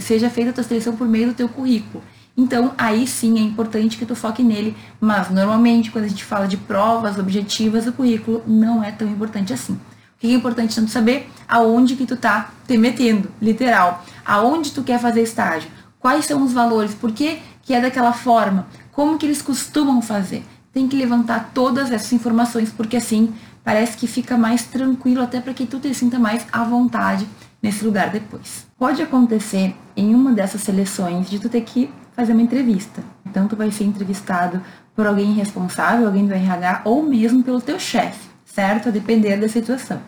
seja 0.00 0.30
feita 0.30 0.50
a 0.50 0.52
tua 0.52 0.64
seleção 0.64 0.94
por 0.96 1.06
meio 1.06 1.28
do 1.28 1.34
teu 1.34 1.48
currículo. 1.48 2.02
Então, 2.36 2.72
aí 2.76 3.06
sim 3.06 3.38
é 3.38 3.42
importante 3.42 3.96
que 3.96 4.04
tu 4.04 4.16
foque 4.16 4.42
nele, 4.42 4.76
mas 5.00 5.30
normalmente 5.30 5.90
quando 5.90 6.04
a 6.04 6.08
gente 6.08 6.24
fala 6.24 6.48
de 6.48 6.56
provas 6.56 7.18
objetivas, 7.18 7.86
o 7.86 7.92
currículo 7.92 8.42
não 8.46 8.82
é 8.82 8.90
tão 8.90 9.08
importante 9.08 9.52
assim. 9.52 9.74
O 9.74 9.80
que 10.18 10.26
é 10.26 10.32
importante 10.32 10.74
tanto 10.74 10.90
saber? 10.90 11.28
Aonde 11.46 11.94
que 11.94 12.06
tu 12.06 12.16
tá 12.16 12.50
te 12.66 12.76
metendo, 12.76 13.30
literal. 13.40 14.04
Aonde 14.24 14.72
tu 14.72 14.82
quer 14.82 14.98
fazer 14.98 15.22
estágio? 15.22 15.70
Quais 16.00 16.24
são 16.24 16.42
os 16.42 16.52
valores? 16.52 16.94
Por 16.94 17.12
que, 17.12 17.38
que 17.62 17.72
é 17.72 17.80
daquela 17.80 18.12
forma? 18.12 18.66
Como 18.90 19.16
que 19.16 19.26
eles 19.26 19.40
costumam 19.40 20.02
fazer? 20.02 20.44
Tem 20.72 20.88
que 20.88 20.96
levantar 20.96 21.50
todas 21.54 21.92
essas 21.92 22.12
informações, 22.12 22.70
porque 22.70 22.96
assim 22.96 23.32
parece 23.62 23.96
que 23.96 24.06
fica 24.06 24.36
mais 24.36 24.64
tranquilo 24.64 25.22
até 25.22 25.40
para 25.40 25.54
que 25.54 25.66
tu 25.66 25.78
te 25.78 25.94
sinta 25.94 26.18
mais 26.18 26.44
à 26.52 26.64
vontade 26.64 27.26
nesse 27.64 27.82
lugar 27.82 28.10
depois. 28.10 28.66
Pode 28.78 29.00
acontecer 29.00 29.74
em 29.96 30.14
uma 30.14 30.34
dessas 30.34 30.60
seleções 30.60 31.30
de 31.30 31.38
tu 31.38 31.48
ter 31.48 31.62
que 31.62 31.90
fazer 32.14 32.34
uma 32.34 32.42
entrevista. 32.42 33.02
Então 33.24 33.48
tu 33.48 33.56
vai 33.56 33.70
ser 33.70 33.84
entrevistado 33.84 34.62
por 34.94 35.06
alguém 35.06 35.32
responsável, 35.32 36.06
alguém 36.06 36.26
do 36.26 36.34
RH 36.34 36.82
ou 36.84 37.02
mesmo 37.02 37.42
pelo 37.42 37.62
teu 37.62 37.80
chefe, 37.80 38.28
certo? 38.44 38.90
A 38.90 38.92
depender 38.92 39.38
da 39.38 39.48
situação. 39.48 39.98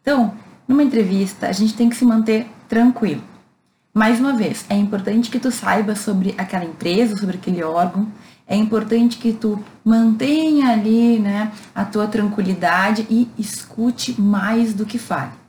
Então, 0.00 0.32
numa 0.66 0.82
entrevista, 0.82 1.46
a 1.46 1.52
gente 1.52 1.74
tem 1.74 1.90
que 1.90 1.96
se 1.96 2.06
manter 2.06 2.46
tranquilo. 2.70 3.22
Mais 3.92 4.18
uma 4.18 4.32
vez, 4.32 4.64
é 4.70 4.74
importante 4.74 5.30
que 5.30 5.38
tu 5.38 5.50
saiba 5.50 5.94
sobre 5.94 6.34
aquela 6.38 6.64
empresa, 6.64 7.18
sobre 7.18 7.36
aquele 7.36 7.62
órgão. 7.62 8.08
É 8.46 8.56
importante 8.56 9.18
que 9.18 9.34
tu 9.34 9.62
mantenha 9.84 10.70
ali, 10.70 11.18
né, 11.18 11.52
a 11.74 11.84
tua 11.84 12.06
tranquilidade 12.06 13.06
e 13.10 13.28
escute 13.38 14.18
mais 14.18 14.72
do 14.72 14.86
que 14.86 14.98
fale. 14.98 15.43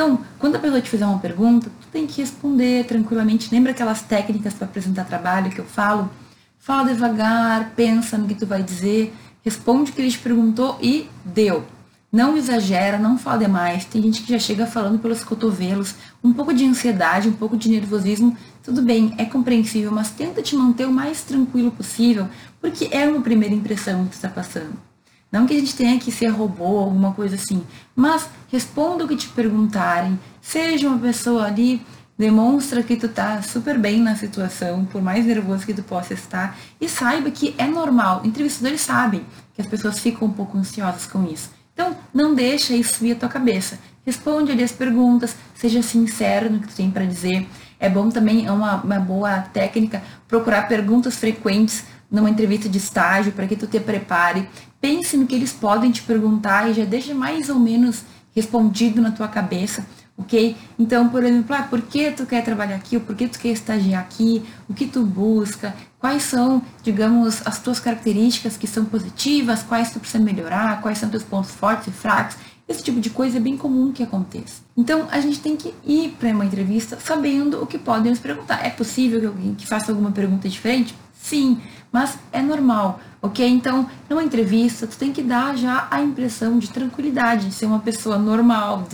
Então, 0.00 0.18
quando 0.38 0.56
a 0.56 0.58
pessoa 0.58 0.80
te 0.80 0.88
fizer 0.88 1.04
uma 1.04 1.18
pergunta, 1.18 1.70
tu 1.78 1.88
tem 1.92 2.06
que 2.06 2.22
responder 2.22 2.86
tranquilamente. 2.86 3.50
Lembra 3.52 3.72
aquelas 3.72 4.00
técnicas 4.00 4.54
para 4.54 4.64
apresentar 4.64 5.04
trabalho 5.04 5.50
que 5.50 5.58
eu 5.58 5.64
falo? 5.66 6.10
Fala 6.58 6.90
devagar, 6.90 7.72
pensa 7.76 8.16
no 8.16 8.26
que 8.26 8.34
tu 8.34 8.46
vai 8.46 8.62
dizer, 8.62 9.14
responde 9.44 9.90
o 9.90 9.94
que 9.94 10.00
ele 10.00 10.10
te 10.10 10.18
perguntou 10.18 10.78
e 10.80 11.06
deu. 11.22 11.66
Não 12.10 12.34
exagera, 12.34 12.96
não 12.96 13.18
fala 13.18 13.40
demais. 13.40 13.84
Tem 13.84 14.00
gente 14.00 14.22
que 14.22 14.32
já 14.32 14.38
chega 14.38 14.64
falando 14.64 14.98
pelos 14.98 15.22
cotovelos, 15.22 15.94
um 16.24 16.32
pouco 16.32 16.54
de 16.54 16.64
ansiedade, 16.64 17.28
um 17.28 17.34
pouco 17.34 17.54
de 17.54 17.68
nervosismo. 17.68 18.34
Tudo 18.62 18.80
bem, 18.80 19.14
é 19.18 19.26
compreensível, 19.26 19.92
mas 19.92 20.08
tenta 20.08 20.40
te 20.40 20.56
manter 20.56 20.86
o 20.86 20.90
mais 20.90 21.24
tranquilo 21.24 21.70
possível, 21.70 22.26
porque 22.58 22.88
é 22.90 23.06
uma 23.06 23.20
primeira 23.20 23.54
impressão 23.54 24.04
que 24.04 24.12
tu 24.12 24.14
está 24.14 24.30
passando. 24.30 24.89
Não 25.30 25.46
que 25.46 25.54
a 25.54 25.58
gente 25.58 25.76
tenha 25.76 25.98
que 25.98 26.10
ser 26.10 26.28
robô, 26.28 26.78
alguma 26.78 27.12
coisa 27.12 27.36
assim, 27.36 27.62
mas 27.94 28.28
responda 28.48 29.04
o 29.04 29.08
que 29.08 29.16
te 29.16 29.28
perguntarem, 29.28 30.18
seja 30.40 30.88
uma 30.88 30.98
pessoa 30.98 31.44
ali, 31.44 31.80
demonstra 32.18 32.82
que 32.82 32.96
tu 32.96 33.08
tá 33.08 33.40
super 33.40 33.78
bem 33.78 34.00
na 34.00 34.16
situação, 34.16 34.84
por 34.84 35.00
mais 35.00 35.24
nervoso 35.24 35.64
que 35.64 35.72
tu 35.72 35.82
possa 35.82 36.14
estar, 36.14 36.58
e 36.80 36.88
saiba 36.88 37.30
que 37.30 37.54
é 37.56 37.66
normal. 37.66 38.22
Entrevistadores 38.24 38.80
sabem 38.80 39.24
que 39.54 39.62
as 39.62 39.66
pessoas 39.66 40.00
ficam 40.00 40.28
um 40.28 40.32
pouco 40.32 40.58
ansiosas 40.58 41.06
com 41.06 41.24
isso. 41.24 41.50
Então, 41.72 41.96
não 42.12 42.34
deixa 42.34 42.74
isso 42.74 42.96
subir 42.96 43.12
a 43.12 43.16
tua 43.16 43.28
cabeça. 43.28 43.78
Responde 44.04 44.52
ali 44.52 44.62
as 44.62 44.72
perguntas, 44.72 45.34
seja 45.54 45.80
sincero 45.80 46.50
no 46.50 46.58
que 46.58 46.68
tu 46.68 46.74
tem 46.74 46.90
para 46.90 47.06
dizer. 47.06 47.48
É 47.78 47.88
bom 47.88 48.10
também, 48.10 48.46
é 48.46 48.52
uma, 48.52 48.82
uma 48.82 49.00
boa 49.00 49.40
técnica, 49.40 50.02
procurar 50.28 50.68
perguntas 50.68 51.16
frequentes 51.16 51.84
numa 52.10 52.30
entrevista 52.30 52.68
de 52.68 52.78
estágio 52.78 53.32
para 53.32 53.46
que 53.46 53.56
tu 53.56 53.66
te 53.66 53.78
prepare. 53.78 54.48
Pense 54.80 55.16
no 55.16 55.26
que 55.26 55.34
eles 55.34 55.52
podem 55.52 55.90
te 55.90 56.02
perguntar 56.02 56.68
e 56.68 56.74
já 56.74 56.84
deixa 56.84 57.14
mais 57.14 57.48
ou 57.48 57.58
menos 57.58 58.02
respondido 58.34 59.00
na 59.00 59.10
tua 59.10 59.28
cabeça 59.28 59.84
ok? 60.20 60.56
Então, 60.78 61.08
por 61.08 61.24
exemplo, 61.24 61.56
ah, 61.56 61.62
por 61.62 61.82
que 61.82 62.10
tu 62.12 62.26
quer 62.26 62.44
trabalhar 62.44 62.76
aqui, 62.76 62.96
ou 62.96 63.02
por 63.02 63.16
que 63.16 63.26
tu 63.26 63.38
quer 63.38 63.48
estagiar 63.48 64.02
aqui, 64.02 64.42
o 64.68 64.74
que 64.74 64.86
tu 64.86 65.02
busca, 65.02 65.74
quais 65.98 66.22
são, 66.22 66.62
digamos, 66.82 67.46
as 67.46 67.60
tuas 67.60 67.80
características 67.80 68.56
que 68.56 68.66
são 68.66 68.84
positivas, 68.84 69.62
quais 69.62 69.90
tu 69.90 69.98
precisa 69.98 70.22
melhorar, 70.22 70.80
quais 70.82 70.98
são 70.98 71.08
teus 71.08 71.22
pontos 71.22 71.50
fortes 71.50 71.88
e 71.88 71.90
fracos, 71.90 72.36
esse 72.68 72.84
tipo 72.84 73.00
de 73.00 73.10
coisa 73.10 73.38
é 73.38 73.40
bem 73.40 73.56
comum 73.56 73.90
que 73.90 74.02
aconteça. 74.02 74.62
Então, 74.76 75.08
a 75.10 75.20
gente 75.20 75.40
tem 75.40 75.56
que 75.56 75.74
ir 75.84 76.10
para 76.20 76.30
uma 76.30 76.44
entrevista 76.44 76.96
sabendo 77.00 77.60
o 77.60 77.66
que 77.66 77.78
podem 77.78 78.10
nos 78.10 78.20
perguntar. 78.20 78.64
É 78.64 78.70
possível 78.70 79.18
que 79.20 79.26
alguém 79.26 79.54
que 79.54 79.66
faça 79.66 79.90
alguma 79.90 80.12
pergunta 80.12 80.48
diferente? 80.48 80.94
Sim, 81.22 81.60
mas 81.92 82.18
é 82.32 82.40
normal, 82.42 82.98
ok? 83.20 83.46
Então, 83.46 83.88
numa 84.08 84.24
entrevista, 84.24 84.86
tu 84.86 84.96
tem 84.96 85.12
que 85.12 85.22
dar 85.22 85.56
já 85.56 85.86
a 85.90 86.00
impressão 86.00 86.58
de 86.58 86.68
tranquilidade, 86.70 87.48
de 87.48 87.54
ser 87.54 87.66
uma 87.66 87.78
pessoa 87.78 88.18
normal, 88.18 88.88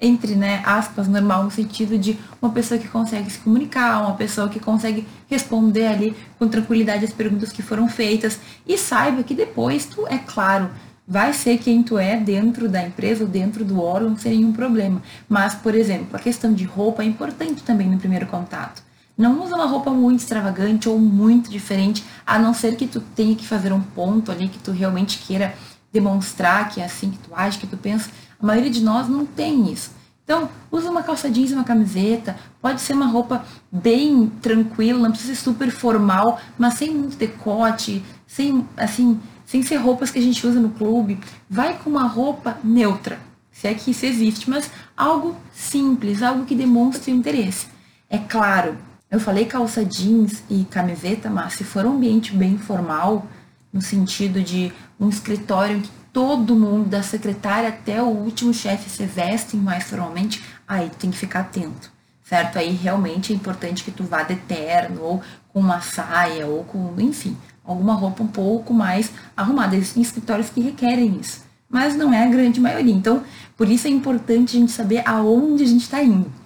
entre, 0.00 0.34
né, 0.34 0.62
aspas, 0.64 1.06
normal 1.06 1.44
no 1.44 1.50
sentido 1.50 1.98
de 1.98 2.18
uma 2.40 2.50
pessoa 2.50 2.80
que 2.80 2.88
consegue 2.88 3.30
se 3.30 3.38
comunicar, 3.38 4.02
uma 4.02 4.14
pessoa 4.14 4.48
que 4.48 4.58
consegue 4.58 5.06
responder 5.28 5.86
ali 5.86 6.16
com 6.38 6.48
tranquilidade 6.48 7.04
as 7.04 7.12
perguntas 7.12 7.52
que 7.52 7.62
foram 7.62 7.88
feitas 7.88 8.40
e 8.66 8.76
saiba 8.76 9.22
que 9.22 9.34
depois 9.34 9.86
tu, 9.86 10.06
é 10.08 10.18
claro, 10.18 10.70
vai 11.06 11.32
ser 11.32 11.58
quem 11.58 11.82
tu 11.82 11.98
é 11.98 12.16
dentro 12.16 12.68
da 12.68 12.82
empresa 12.82 13.22
ou 13.22 13.30
dentro 13.30 13.64
do 13.64 13.80
órgão 13.80 14.16
sem 14.16 14.38
nenhum 14.38 14.52
problema. 14.52 15.00
Mas, 15.28 15.54
por 15.54 15.74
exemplo, 15.74 16.16
a 16.16 16.18
questão 16.18 16.52
de 16.52 16.64
roupa 16.64 17.02
é 17.02 17.06
importante 17.06 17.62
também 17.62 17.88
no 17.88 17.98
primeiro 17.98 18.26
contato. 18.26 18.82
Não 19.16 19.44
usa 19.44 19.54
uma 19.54 19.66
roupa 19.66 19.90
muito 19.90 20.20
extravagante 20.20 20.88
ou 20.88 20.98
muito 20.98 21.50
diferente, 21.50 22.04
a 22.26 22.38
não 22.38 22.52
ser 22.52 22.76
que 22.76 22.86
tu 22.86 23.00
tenha 23.00 23.36
que 23.36 23.46
fazer 23.46 23.72
um 23.72 23.80
ponto 23.80 24.32
ali 24.32 24.48
que 24.48 24.58
tu 24.58 24.72
realmente 24.72 25.18
queira 25.18 25.54
demonstrar 25.92 26.68
que 26.70 26.80
é 26.80 26.84
assim 26.84 27.12
que 27.12 27.18
tu 27.18 27.30
age, 27.32 27.58
que 27.58 27.68
tu 27.68 27.76
pensa 27.76 28.10
a 28.44 28.46
maioria 28.46 28.70
de 28.70 28.82
nós 28.82 29.08
não 29.08 29.24
tem 29.24 29.72
isso. 29.72 29.90
Então, 30.22 30.50
usa 30.70 30.90
uma 30.90 31.02
calça 31.02 31.30
jeans 31.30 31.52
uma 31.52 31.64
camiseta, 31.64 32.36
pode 32.60 32.80
ser 32.80 32.94
uma 32.94 33.06
roupa 33.06 33.44
bem 33.72 34.30
tranquila, 34.42 34.98
não 34.98 35.10
precisa 35.10 35.34
ser 35.34 35.40
super 35.42 35.70
formal, 35.70 36.38
mas 36.58 36.74
sem 36.74 36.90
muito 36.90 37.16
decote, 37.16 38.02
sem 38.26 38.66
assim, 38.76 39.20
sem 39.46 39.62
ser 39.62 39.76
roupas 39.76 40.10
que 40.10 40.18
a 40.18 40.22
gente 40.22 40.46
usa 40.46 40.60
no 40.60 40.70
clube. 40.70 41.18
Vai 41.48 41.78
com 41.78 41.88
uma 41.88 42.06
roupa 42.06 42.58
neutra, 42.62 43.18
se 43.50 43.66
é 43.66 43.74
que 43.74 43.90
isso 43.90 44.04
existe, 44.04 44.48
mas 44.48 44.70
algo 44.96 45.36
simples, 45.52 46.22
algo 46.22 46.44
que 46.44 46.54
demonstre 46.54 47.12
interesse. 47.12 47.66
É 48.10 48.18
claro, 48.18 48.76
eu 49.14 49.20
falei 49.20 49.44
calça 49.44 49.84
jeans 49.84 50.42
e 50.50 50.64
camiseta, 50.64 51.30
mas 51.30 51.52
se 51.52 51.62
for 51.62 51.86
um 51.86 51.92
ambiente 51.92 52.34
bem 52.34 52.58
formal, 52.58 53.24
no 53.72 53.80
sentido 53.80 54.42
de 54.42 54.72
um 54.98 55.08
escritório 55.08 55.80
que 55.80 55.90
todo 56.12 56.56
mundo, 56.56 56.88
da 56.88 57.00
secretária 57.00 57.68
até 57.68 58.02
o 58.02 58.06
último 58.06 58.52
chefe, 58.52 58.90
se 58.90 59.06
vestem 59.06 59.60
mais 59.60 59.84
formalmente, 59.84 60.42
aí 60.66 60.90
tu 60.90 60.96
tem 60.96 61.12
que 61.12 61.16
ficar 61.16 61.40
atento, 61.40 61.92
certo? 62.24 62.58
Aí 62.58 62.70
realmente 62.70 63.32
é 63.32 63.36
importante 63.36 63.84
que 63.84 63.92
tu 63.92 64.02
vá 64.02 64.24
de 64.24 64.34
terno, 64.34 65.00
ou 65.00 65.22
com 65.52 65.60
uma 65.60 65.80
saia, 65.80 66.48
ou 66.48 66.64
com, 66.64 66.92
enfim, 66.98 67.36
alguma 67.64 67.94
roupa 67.94 68.24
um 68.24 68.28
pouco 68.28 68.74
mais 68.74 69.12
arrumada. 69.36 69.76
Existem 69.76 70.02
escritórios 70.02 70.50
que 70.50 70.60
requerem 70.60 71.20
isso, 71.20 71.44
mas 71.68 71.94
não 71.94 72.12
é 72.12 72.24
a 72.24 72.28
grande 72.28 72.60
maioria. 72.60 72.92
Então, 72.92 73.22
por 73.56 73.68
isso 73.68 73.86
é 73.86 73.90
importante 73.90 74.56
a 74.56 74.60
gente 74.60 74.72
saber 74.72 75.02
aonde 75.06 75.62
a 75.62 75.68
gente 75.68 75.82
está 75.82 76.02
indo. 76.02 76.43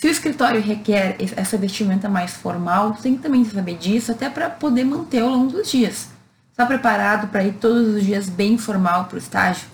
Se 0.00 0.06
o 0.06 0.10
escritório 0.10 0.62
requer 0.62 1.14
essa 1.36 1.58
vestimenta 1.58 2.08
mais 2.08 2.30
formal, 2.30 2.94
tem 3.02 3.16
que 3.16 3.22
também 3.22 3.44
saber 3.44 3.76
disso, 3.76 4.10
até 4.10 4.30
para 4.30 4.48
poder 4.48 4.82
manter 4.82 5.20
ao 5.20 5.28
longo 5.28 5.52
dos 5.52 5.70
dias. 5.70 6.08
Está 6.50 6.64
preparado 6.64 7.28
para 7.28 7.44
ir 7.44 7.52
todos 7.60 7.96
os 7.96 8.02
dias 8.02 8.26
bem 8.26 8.56
formal 8.56 9.04
para 9.04 9.16
o 9.16 9.18
estágio? 9.18 9.68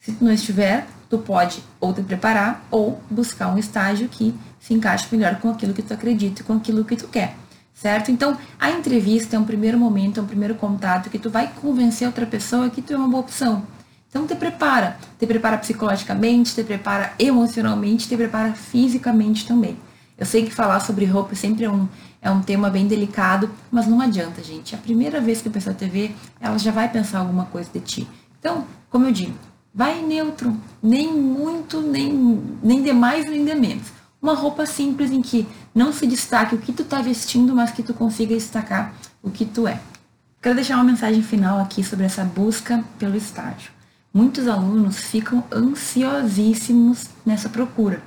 Se 0.00 0.12
tu 0.12 0.24
não 0.24 0.32
estiver, 0.32 0.86
tu 1.10 1.18
pode 1.18 1.62
ou 1.78 1.92
te 1.92 2.00
preparar 2.00 2.64
ou 2.70 2.98
buscar 3.10 3.48
um 3.48 3.58
estágio 3.58 4.08
que 4.08 4.34
se 4.58 4.72
encaixe 4.72 5.06
melhor 5.14 5.38
com 5.38 5.50
aquilo 5.50 5.74
que 5.74 5.82
tu 5.82 5.92
acredita 5.92 6.40
e 6.40 6.44
com 6.44 6.54
aquilo 6.54 6.82
que 6.82 6.96
tu 6.96 7.08
quer, 7.08 7.36
certo? 7.74 8.10
Então, 8.10 8.38
a 8.58 8.70
entrevista 8.70 9.36
é 9.36 9.38
um 9.38 9.44
primeiro 9.44 9.78
momento, 9.78 10.18
é 10.18 10.22
um 10.22 10.26
primeiro 10.26 10.54
contato 10.54 11.10
que 11.10 11.18
tu 11.18 11.28
vai 11.28 11.52
convencer 11.60 12.08
outra 12.08 12.24
pessoa 12.24 12.70
que 12.70 12.80
tu 12.80 12.94
é 12.94 12.96
uma 12.96 13.06
boa 13.06 13.20
opção. 13.20 13.66
Então, 14.12 14.26
te 14.26 14.34
prepara. 14.34 14.98
Te 15.18 15.26
prepara 15.26 15.56
psicologicamente, 15.56 16.54
te 16.54 16.62
prepara 16.62 17.14
emocionalmente, 17.18 18.06
te 18.06 18.14
prepara 18.14 18.52
fisicamente 18.52 19.46
também. 19.46 19.78
Eu 20.18 20.26
sei 20.26 20.44
que 20.44 20.54
falar 20.54 20.80
sobre 20.80 21.06
roupa 21.06 21.34
sempre 21.34 21.64
é 21.64 21.70
um, 21.70 21.88
é 22.20 22.30
um 22.30 22.42
tema 22.42 22.68
bem 22.68 22.86
delicado, 22.86 23.48
mas 23.70 23.86
não 23.86 24.02
adianta, 24.02 24.44
gente. 24.44 24.74
A 24.74 24.78
primeira 24.78 25.18
vez 25.18 25.40
que 25.40 25.48
a 25.48 25.50
pessoa 25.50 25.74
te 25.74 25.86
vê, 25.86 26.10
ela 26.38 26.58
já 26.58 26.70
vai 26.70 26.90
pensar 26.90 27.20
alguma 27.20 27.46
coisa 27.46 27.70
de 27.72 27.80
ti. 27.80 28.08
Então, 28.38 28.66
como 28.90 29.06
eu 29.06 29.12
digo, 29.12 29.32
vai 29.74 30.02
neutro, 30.02 30.54
nem 30.82 31.10
muito, 31.10 31.80
nem, 31.80 32.12
nem 32.62 32.82
de 32.82 32.92
mais, 32.92 33.24
nem 33.24 33.42
de 33.42 33.54
menos. 33.54 33.86
Uma 34.20 34.34
roupa 34.34 34.66
simples 34.66 35.10
em 35.10 35.22
que 35.22 35.48
não 35.74 35.90
se 35.90 36.06
destaque 36.06 36.54
o 36.54 36.58
que 36.58 36.72
tu 36.74 36.82
está 36.82 37.00
vestindo, 37.00 37.56
mas 37.56 37.70
que 37.70 37.82
tu 37.82 37.94
consiga 37.94 38.34
destacar 38.34 38.92
o 39.22 39.30
que 39.30 39.46
tu 39.46 39.66
é. 39.66 39.80
Quero 40.42 40.54
deixar 40.54 40.74
uma 40.74 40.84
mensagem 40.84 41.22
final 41.22 41.58
aqui 41.58 41.82
sobre 41.82 42.04
essa 42.04 42.22
busca 42.22 42.84
pelo 42.98 43.16
estágio. 43.16 43.72
Muitos 44.14 44.46
alunos 44.46 44.98
ficam 44.98 45.42
ansiosíssimos 45.50 47.08
nessa 47.24 47.48
procura. 47.48 48.02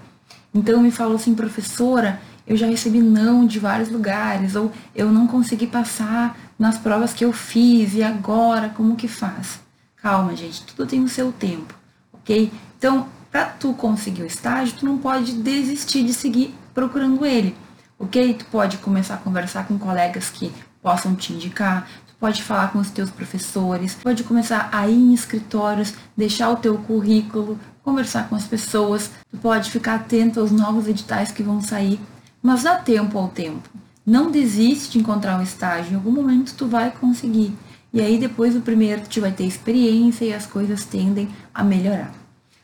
Então 0.54 0.82
me 0.82 0.92
falou 0.92 1.16
assim, 1.16 1.34
professora, 1.34 2.22
eu 2.46 2.56
já 2.56 2.68
recebi 2.68 3.00
não 3.00 3.46
de 3.46 3.60
vários 3.60 3.90
lugares, 3.90 4.56
ou 4.56 4.72
eu 4.94 5.12
não 5.12 5.26
consegui 5.26 5.66
passar 5.66 6.38
nas 6.60 6.78
provas 6.78 7.12
que 7.12 7.26
eu 7.26 7.34
fiz, 7.34 7.96
e 7.96 8.04
agora 8.04 8.70
como 8.70 8.96
que 8.96 9.08
faz? 9.08 9.60
Calma, 9.96 10.36
gente, 10.36 10.64
tudo 10.64 10.88
tem 10.88 11.04
o 11.04 11.10
seu 11.10 11.32
tempo, 11.32 11.74
ok? 12.14 12.52
Então, 12.78 13.08
para 13.32 13.46
tu 13.46 13.74
conseguir 13.74 14.22
o 14.22 14.28
estágio, 14.28 14.78
tu 14.78 14.86
não 14.86 15.00
pode 15.00 15.34
desistir 15.34 16.04
de 16.04 16.14
seguir 16.14 16.54
procurando 16.74 17.26
ele, 17.26 17.56
ok? 17.98 18.36
Tu 18.36 18.46
pode 18.46 18.78
começar 18.78 19.16
a 19.16 19.18
conversar 19.18 19.68
com 19.68 19.80
colegas 19.80 20.30
que 20.30 20.52
possam 20.84 21.16
te 21.16 21.34
indicar, 21.34 21.88
pode 22.20 22.44
falar 22.44 22.72
com 22.72 22.80
os 22.80 22.90
teus 22.90 23.10
professores, 23.10 23.96
pode 23.96 24.24
começar 24.24 24.70
a 24.72 24.88
ir 24.88 24.96
em 24.96 25.14
escritórios, 25.14 25.94
deixar 26.16 26.50
o 26.50 26.56
teu 26.56 26.78
currículo, 26.78 27.60
conversar 27.84 28.30
com 28.30 28.36
as 28.36 28.46
pessoas, 28.46 29.12
tu 29.32 29.38
pode 29.38 29.70
ficar 29.70 29.96
atento 29.96 30.40
aos 30.40 30.52
novos 30.52 30.88
editais 30.88 31.32
que 31.32 31.44
vão 31.44 31.62
sair 31.62 32.00
mas 32.46 32.62
dá 32.62 32.76
tempo 32.76 33.18
ao 33.18 33.28
tempo. 33.28 33.68
Não 34.06 34.30
desiste 34.30 34.92
de 34.92 35.00
encontrar 35.00 35.40
um 35.40 35.42
estágio. 35.42 35.94
Em 35.94 35.96
algum 35.96 36.12
momento 36.12 36.54
tu 36.54 36.68
vai 36.68 36.92
conseguir. 36.92 37.58
E 37.92 38.00
aí 38.00 38.20
depois 38.20 38.54
do 38.54 38.62
primeiro 38.62 39.02
tu 39.10 39.20
vai 39.20 39.32
ter 39.32 39.46
experiência 39.46 40.26
e 40.26 40.32
as 40.32 40.46
coisas 40.46 40.86
tendem 40.86 41.28
a 41.52 41.64
melhorar. 41.64 42.14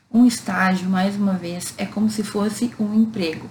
Um 0.08 0.24
estágio, 0.24 0.88
mais 0.88 1.16
uma 1.16 1.32
vez, 1.32 1.74
é 1.76 1.84
como 1.84 2.08
se 2.08 2.22
fosse 2.22 2.70
um 2.78 2.94
emprego, 2.94 3.50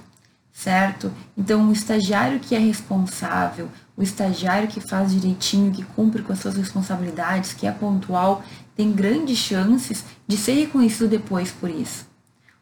certo? 0.54 1.12
Então, 1.38 1.68
o 1.68 1.74
estagiário 1.74 2.40
que 2.40 2.56
é 2.56 2.60
responsável, 2.60 3.68
o 3.95 4.04
estagiário 4.04 4.67
que 4.67 4.80
faz 4.80 5.12
direitinho, 5.12 5.71
que 5.71 5.84
cumpre 5.84 6.21
com 6.21 6.34
as 6.34 6.39
suas 6.39 6.56
responsabilidades, 6.56 7.54
que 7.54 7.67
é 7.67 7.71
pontual, 7.71 8.43
tem 8.75 8.91
grandes 8.91 9.38
chances 9.38 10.04
de 10.27 10.38
ser 10.38 10.54
reconhecido 10.54 11.10
depois 11.10 11.51
por 11.51 11.69
isso. 11.69 12.10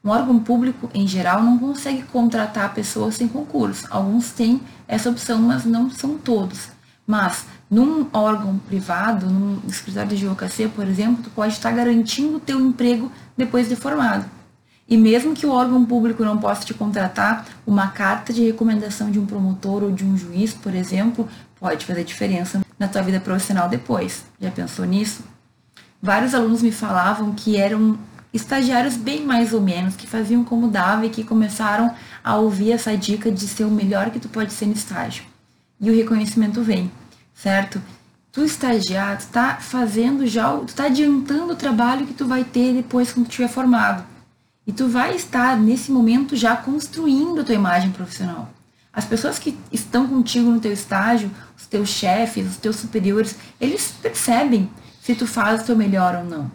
Um 0.04 0.10
órgão 0.10 0.40
público, 0.40 0.90
em 0.94 1.06
geral, 1.06 1.44
não 1.44 1.60
consegue 1.60 2.04
contratar 2.04 2.74
pessoas 2.74 3.16
sem 3.16 3.28
concurso. 3.28 3.86
Alguns 3.90 4.32
têm 4.32 4.62
essa 4.88 5.10
opção, 5.10 5.40
mas 5.42 5.66
não 5.66 5.90
são 5.90 6.18
todos. 6.18 6.70
Mas 7.06 7.46
num 7.70 8.08
órgão 8.14 8.58
privado, 8.58 9.30
num 9.30 9.60
escritório 9.68 10.10
de 10.10 10.16
advocacia, 10.26 10.70
por 10.70 10.88
exemplo, 10.88 11.24
tu 11.24 11.30
pode 11.30 11.54
estar 11.54 11.72
garantindo 11.72 12.38
o 12.38 12.40
teu 12.40 12.60
emprego 12.60 13.12
depois 13.36 13.68
de 13.68 13.76
formado. 13.76 14.26
E 14.90 14.98
mesmo 14.98 15.36
que 15.36 15.46
o 15.46 15.52
órgão 15.52 15.86
público 15.86 16.26
não 16.26 16.40
possa 16.40 16.66
te 16.66 16.74
contratar, 16.74 17.46
uma 17.66 17.90
carta 17.90 18.34
de 18.34 18.44
recomendação 18.44 19.12
de 19.12 19.20
um 19.20 19.26
promotor 19.26 19.84
ou 19.84 19.92
de 19.92 20.04
um 20.04 20.18
juiz, 20.18 20.52
por 20.52 20.74
exemplo, 20.74 21.30
pode 21.60 21.86
fazer 21.86 22.04
diferença 22.04 22.62
na 22.80 22.88
tua 22.88 23.04
vida 23.04 23.20
profissional 23.20 23.70
depois. 23.70 24.26
Já 24.42 24.50
pensou 24.50 24.86
nisso? 24.86 25.24
Vários 26.02 26.34
alunos 26.34 26.64
me 26.64 26.72
falavam 26.72 27.34
que 27.34 27.56
eram 27.56 28.00
estagiários 28.34 28.96
bem 28.96 29.24
mais 29.24 29.54
ou 29.54 29.62
menos, 29.62 29.96
que 29.96 30.08
faziam 30.08 30.44
como 30.44 30.70
dava 30.70 31.06
e 31.06 31.10
que 31.10 31.24
começaram 31.24 31.94
a 32.24 32.38
ouvir 32.38 32.72
essa 32.72 32.98
dica 32.98 33.32
de 33.32 33.48
ser 33.48 33.66
o 33.66 33.72
melhor 33.72 34.10
que 34.10 34.20
tu 34.20 34.28
pode 34.28 34.54
ser 34.54 34.66
no 34.66 34.74
estágio. 34.74 35.24
E 35.80 35.90
o 35.92 35.96
reconhecimento 35.96 36.64
vem, 36.64 36.92
certo? 37.36 37.80
Tu 38.32 38.44
estagiar, 38.44 39.20
tu 39.20 39.28
tá 39.28 39.58
fazendo 39.60 40.26
já, 40.26 40.52
tu 40.58 40.74
tá 40.74 40.86
adiantando 40.86 41.54
o 41.54 41.56
trabalho 41.56 42.08
que 42.08 42.14
tu 42.14 42.26
vai 42.26 42.44
ter 42.44 42.74
depois 42.74 43.12
quando 43.12 43.28
tu 43.28 43.32
estiver 43.32 43.50
formado. 43.50 44.04
E 44.70 44.72
tu 44.72 44.88
vai 44.88 45.16
estar 45.16 45.58
nesse 45.58 45.92
momento 45.92 46.36
já 46.36 46.56
construindo 46.56 47.42
a 47.42 47.44
tua 47.44 47.56
imagem 47.56 47.90
profissional. 47.90 48.54
As 48.94 49.04
pessoas 49.04 49.40
que 49.40 49.58
estão 49.72 50.08
contigo 50.08 50.48
no 50.52 50.60
teu 50.60 50.72
estágio, 50.72 51.32
os 51.58 51.66
teus 51.66 51.90
chefes, 51.90 52.48
os 52.48 52.58
teus 52.58 52.76
superiores, 52.76 53.36
eles 53.60 53.92
percebem 54.00 54.70
se 55.02 55.16
tu 55.16 55.26
faz 55.26 55.62
o 55.62 55.66
teu 55.66 55.76
melhor 55.76 56.18
ou 56.18 56.24
não. 56.24 56.52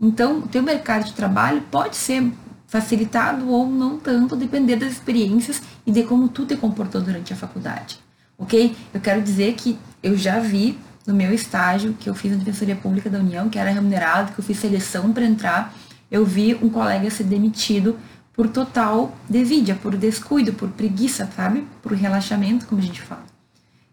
Então, 0.00 0.38
o 0.38 0.46
teu 0.46 0.62
mercado 0.62 1.06
de 1.06 1.12
trabalho 1.12 1.60
pode 1.72 1.96
ser 1.96 2.32
facilitado 2.68 3.48
ou 3.48 3.68
não 3.68 3.98
tanto, 3.98 4.36
depender 4.36 4.76
das 4.76 4.92
experiências 4.92 5.60
e 5.84 5.90
de 5.90 6.04
como 6.04 6.28
tu 6.28 6.46
te 6.46 6.54
comportou 6.54 7.00
durante 7.00 7.32
a 7.32 7.36
faculdade. 7.36 7.98
Ok? 8.38 8.76
Eu 8.94 9.00
quero 9.00 9.20
dizer 9.20 9.54
que 9.54 9.76
eu 10.04 10.16
já 10.16 10.38
vi 10.38 10.78
no 11.04 11.12
meu 11.12 11.34
estágio 11.34 11.96
que 11.98 12.08
eu 12.08 12.14
fiz 12.14 12.30
na 12.30 12.38
Defensoria 12.38 12.76
Pública 12.76 13.10
da 13.10 13.18
União, 13.18 13.48
que 13.48 13.58
era 13.58 13.70
remunerado, 13.70 14.32
que 14.32 14.38
eu 14.38 14.44
fiz 14.44 14.56
seleção 14.56 15.12
para 15.12 15.24
entrar, 15.24 15.74
eu 16.10 16.24
vi 16.24 16.54
um 16.62 16.68
colega 16.68 17.10
ser 17.10 17.24
demitido 17.24 17.96
por 18.32 18.48
total 18.48 19.14
desídia, 19.28 19.74
por 19.74 19.96
descuido, 19.96 20.52
por 20.52 20.68
preguiça, 20.70 21.28
sabe? 21.36 21.66
Por 21.82 21.92
relaxamento, 21.92 22.66
como 22.66 22.80
a 22.80 22.84
gente 22.84 23.00
fala. 23.00 23.24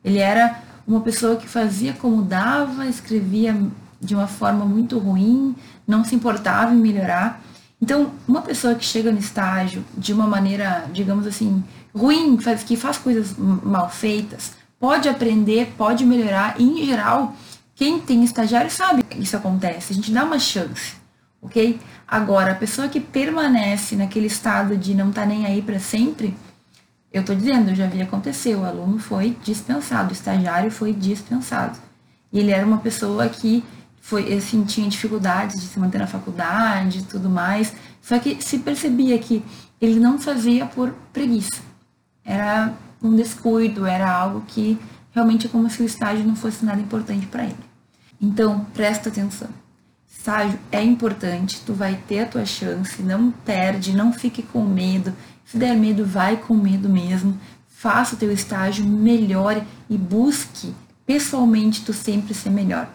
Ele 0.03 0.19
era 0.19 0.62
uma 0.88 1.01
pessoa 1.01 1.36
que 1.36 1.47
fazia 1.47 1.93
como 1.93 2.21
dava, 2.23 2.86
escrevia 2.86 3.56
de 3.99 4.15
uma 4.15 4.27
forma 4.27 4.63
muito 4.63 4.97
ruim, 4.97 5.56
não 5.86 6.03
se 6.03 6.15
importava 6.15 6.73
em 6.73 6.77
melhorar. 6.77 7.41
Então, 7.82 8.12
uma 8.27 8.41
pessoa 8.41 8.73
que 8.73 8.86
chega 8.86 9.12
no 9.12 9.19
estágio 9.19 9.84
de 9.97 10.13
uma 10.13 10.25
maneira, 10.25 10.86
digamos 10.93 11.27
assim, 11.27 11.63
ruim, 11.93 12.39
faz, 12.39 12.63
que 12.63 12.75
faz 12.75 12.97
coisas 12.97 13.36
mal 13.38 13.89
feitas, 13.89 14.53
pode 14.80 15.10
aprender, 15.10 15.73
pode 15.77 16.06
melhorar, 16.06 16.56
e 16.58 16.63
em 16.63 16.86
geral, 16.86 17.36
quem 17.75 17.99
tem 17.99 18.23
estagiário 18.23 18.71
sabe 18.71 19.03
que 19.03 19.19
isso 19.19 19.36
acontece, 19.36 19.93
a 19.93 19.95
gente 19.95 20.12
dá 20.12 20.23
uma 20.23 20.39
chance, 20.39 20.95
ok? 21.41 21.80
Agora, 22.08 22.52
a 22.52 22.56
pessoa 22.56 22.88
que 22.88 23.00
permanece 23.00 23.95
naquele 23.95 24.28
estado 24.28 24.78
de 24.78 24.93
não 24.93 25.12
tá 25.12 25.26
nem 25.26 25.45
aí 25.45 25.62
para 25.62 25.80
sempre, 25.80 26.36
eu 27.12 27.23
tô 27.23 27.34
dizendo, 27.34 27.73
já 27.73 27.88
vi 27.88 28.02
acontecer, 28.02 28.56
o 28.56 28.65
aluno 28.65 29.00
foi 29.00 29.38
dispensado, 29.43 30.10
o 30.10 30.13
estagiário 30.13 30.69
foi 30.69 30.93
dispensado. 30.93 31.78
E 32.32 32.39
ele 32.39 32.52
era 32.52 32.65
uma 32.65 32.80
pessoa 32.80 33.28
que 33.30 33.63
foi, 34.02 34.34
assim, 34.34 34.63
tinha 34.63 34.88
dificuldades 34.88 35.60
de 35.60 35.67
se 35.67 35.80
manter 35.80 35.97
na 35.97 36.08
faculdade 36.08 37.00
e 37.00 37.04
tudo 37.04 37.30
mais. 37.30 37.73
Só 38.02 38.17
que 38.19 38.41
se 38.41 38.60
percebia 38.60 39.17
que 39.19 39.43
ele 39.82 40.00
não 40.00 40.19
fazia 40.19 40.65
por 40.65 40.93
preguiça. 41.12 41.62
Era 42.23 42.73
um 43.02 43.15
descuido, 43.15 43.86
era 43.86 44.10
algo 44.10 44.43
que 44.47 44.78
realmente 45.12 45.47
é 45.47 45.50
como 45.50 45.69
se 45.69 45.82
o 45.82 45.86
estágio 45.86 46.26
não 46.26 46.36
fosse 46.36 46.63
nada 46.63 46.80
importante 46.80 47.26
para 47.26 47.43
ele. 47.43 47.58
Então, 48.21 48.65
presta 48.73 49.10
atenção. 49.10 49.50
Estágio 50.10 50.60
é 50.72 50.84
importante, 50.84 51.62
tu 51.65 51.74
vai 51.74 51.96
ter 52.08 52.22
a 52.22 52.26
tua 52.26 52.46
chance, 52.46 53.02
não 53.02 53.32
perde, 53.32 53.96
não 53.96 54.12
fique 54.12 54.41
com 54.41 54.63
medo. 54.63 55.13
Se 55.46 55.58
der 55.58 55.76
medo, 55.76 56.06
vai 56.06 56.38
com 56.38 56.54
medo 56.54 56.89
mesmo. 56.89 57.39
Faça 57.67 58.15
o 58.15 58.17
teu 58.17 58.32
estágio, 58.32 58.86
melhore 58.86 59.63
e 59.89 59.98
busque 59.98 60.74
pessoalmente 61.06 61.86
tu 61.86 61.93
sempre 61.93 62.34
ser 62.34 62.50
melhor. 62.50 62.89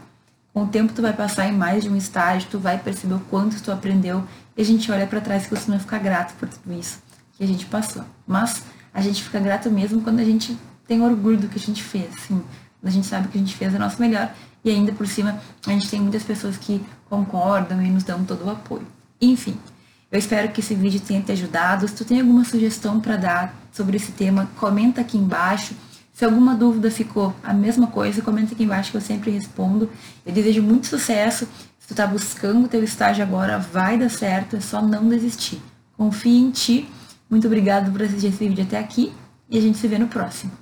Com 0.53 0.65
o 0.65 0.69
tempo 0.69 0.93
tu 0.93 1.01
vai 1.01 1.15
passar 1.15 1.49
em 1.49 1.53
mais 1.53 1.83
de 1.83 1.89
um 1.89 1.97
estágio, 1.97 2.49
tu 2.51 2.59
vai 2.59 2.79
perceber 2.79 3.15
o 3.15 3.21
quanto 3.21 3.63
tu 3.63 3.73
aprendeu 3.73 4.23
e 4.55 4.61
a 4.61 4.65
gente 4.65 4.93
olha 4.93 5.07
para 5.07 5.21
trás 5.21 5.47
e 5.47 5.49
costuma 5.49 5.79
ficar 5.79 5.99
grato 5.99 6.35
por 6.35 6.47
tudo 6.47 6.79
isso 6.79 6.99
que 7.39 7.43
a 7.43 7.47
gente 7.47 7.65
passou. 7.67 8.05
Mas 8.27 8.63
a 8.93 9.01
gente 9.01 9.23
fica 9.23 9.41
grato 9.41 9.71
mesmo 9.71 10.03
quando 10.03 10.21
a 10.21 10.25
gente 10.25 10.57
tem 10.87 11.01
orgulho 11.01 11.39
do 11.39 11.49
que 11.49 11.57
a 11.57 11.61
gente 11.61 11.83
fez, 11.83 12.13
assim, 12.15 12.43
quando 12.81 12.87
a 12.87 12.91
gente 12.91 13.07
sabe 13.07 13.29
que 13.29 13.39
a 13.39 13.41
gente 13.41 13.57
fez 13.57 13.75
o 13.75 13.79
nosso 13.79 13.99
melhor 13.99 14.31
e 14.65 14.71
ainda 14.71 14.93
por 14.93 15.07
cima 15.07 15.41
a 15.67 15.71
gente 15.71 15.89
tem 15.89 16.01
muitas 16.01 16.23
pessoas 16.23 16.57
que 16.57 16.85
concordam 17.09 17.83
e 17.83 17.91
nos 17.91 18.05
dão 18.05 18.25
todo 18.25 18.45
o 18.45 18.51
apoio. 18.51 18.87
Enfim, 19.21 19.57
eu 20.11 20.19
espero 20.19 20.51
que 20.51 20.61
esse 20.61 20.75
vídeo 20.75 21.01
tenha 21.01 21.23
te 21.23 21.33
ajudado. 21.33 21.89
Se 21.89 21.95
tu 21.95 22.05
tem 22.05 22.21
alguma 22.21 22.45
sugestão 22.45 23.01
para 23.01 23.17
dar 23.17 23.55
sobre 23.73 23.97
esse 23.97 24.13
tema, 24.13 24.49
comenta 24.57 25.01
aqui 25.01 25.17
embaixo. 25.17 25.75
Se 26.13 26.25
alguma 26.25 26.55
dúvida 26.55 26.91
ficou 26.91 27.35
a 27.43 27.55
mesma 27.55 27.87
coisa, 27.87 28.21
comenta 28.21 28.53
aqui 28.53 28.65
embaixo 28.65 28.91
que 28.91 28.97
eu 28.97 29.01
sempre 29.01 29.31
respondo. 29.31 29.89
Eu 30.27 30.33
desejo 30.33 30.63
muito 30.63 30.87
sucesso. 30.87 31.49
Se 31.79 31.89
tu 31.89 31.93
está 31.93 32.07
buscando 32.07 32.67
o 32.67 32.69
teu 32.69 32.85
estágio 32.85 33.25
agora, 33.25 33.59
vai 33.59 33.99
dar 33.99 34.11
certo, 34.11 34.57
é 34.57 34.61
só 34.61 34.83
não 34.83 35.09
desistir. 35.09 35.61
Confie 35.97 36.39
em 36.39 36.51
ti. 36.51 36.89
Muito 37.31 37.47
obrigado 37.47 37.91
por 37.91 38.03
assistir 38.03 38.27
esse 38.27 38.47
vídeo 38.47 38.65
até 38.65 38.79
aqui 38.79 39.13
e 39.49 39.57
a 39.57 39.61
gente 39.61 39.79
se 39.79 39.89
vê 39.89 39.99
no 39.99 40.09
próximo. 40.09 40.62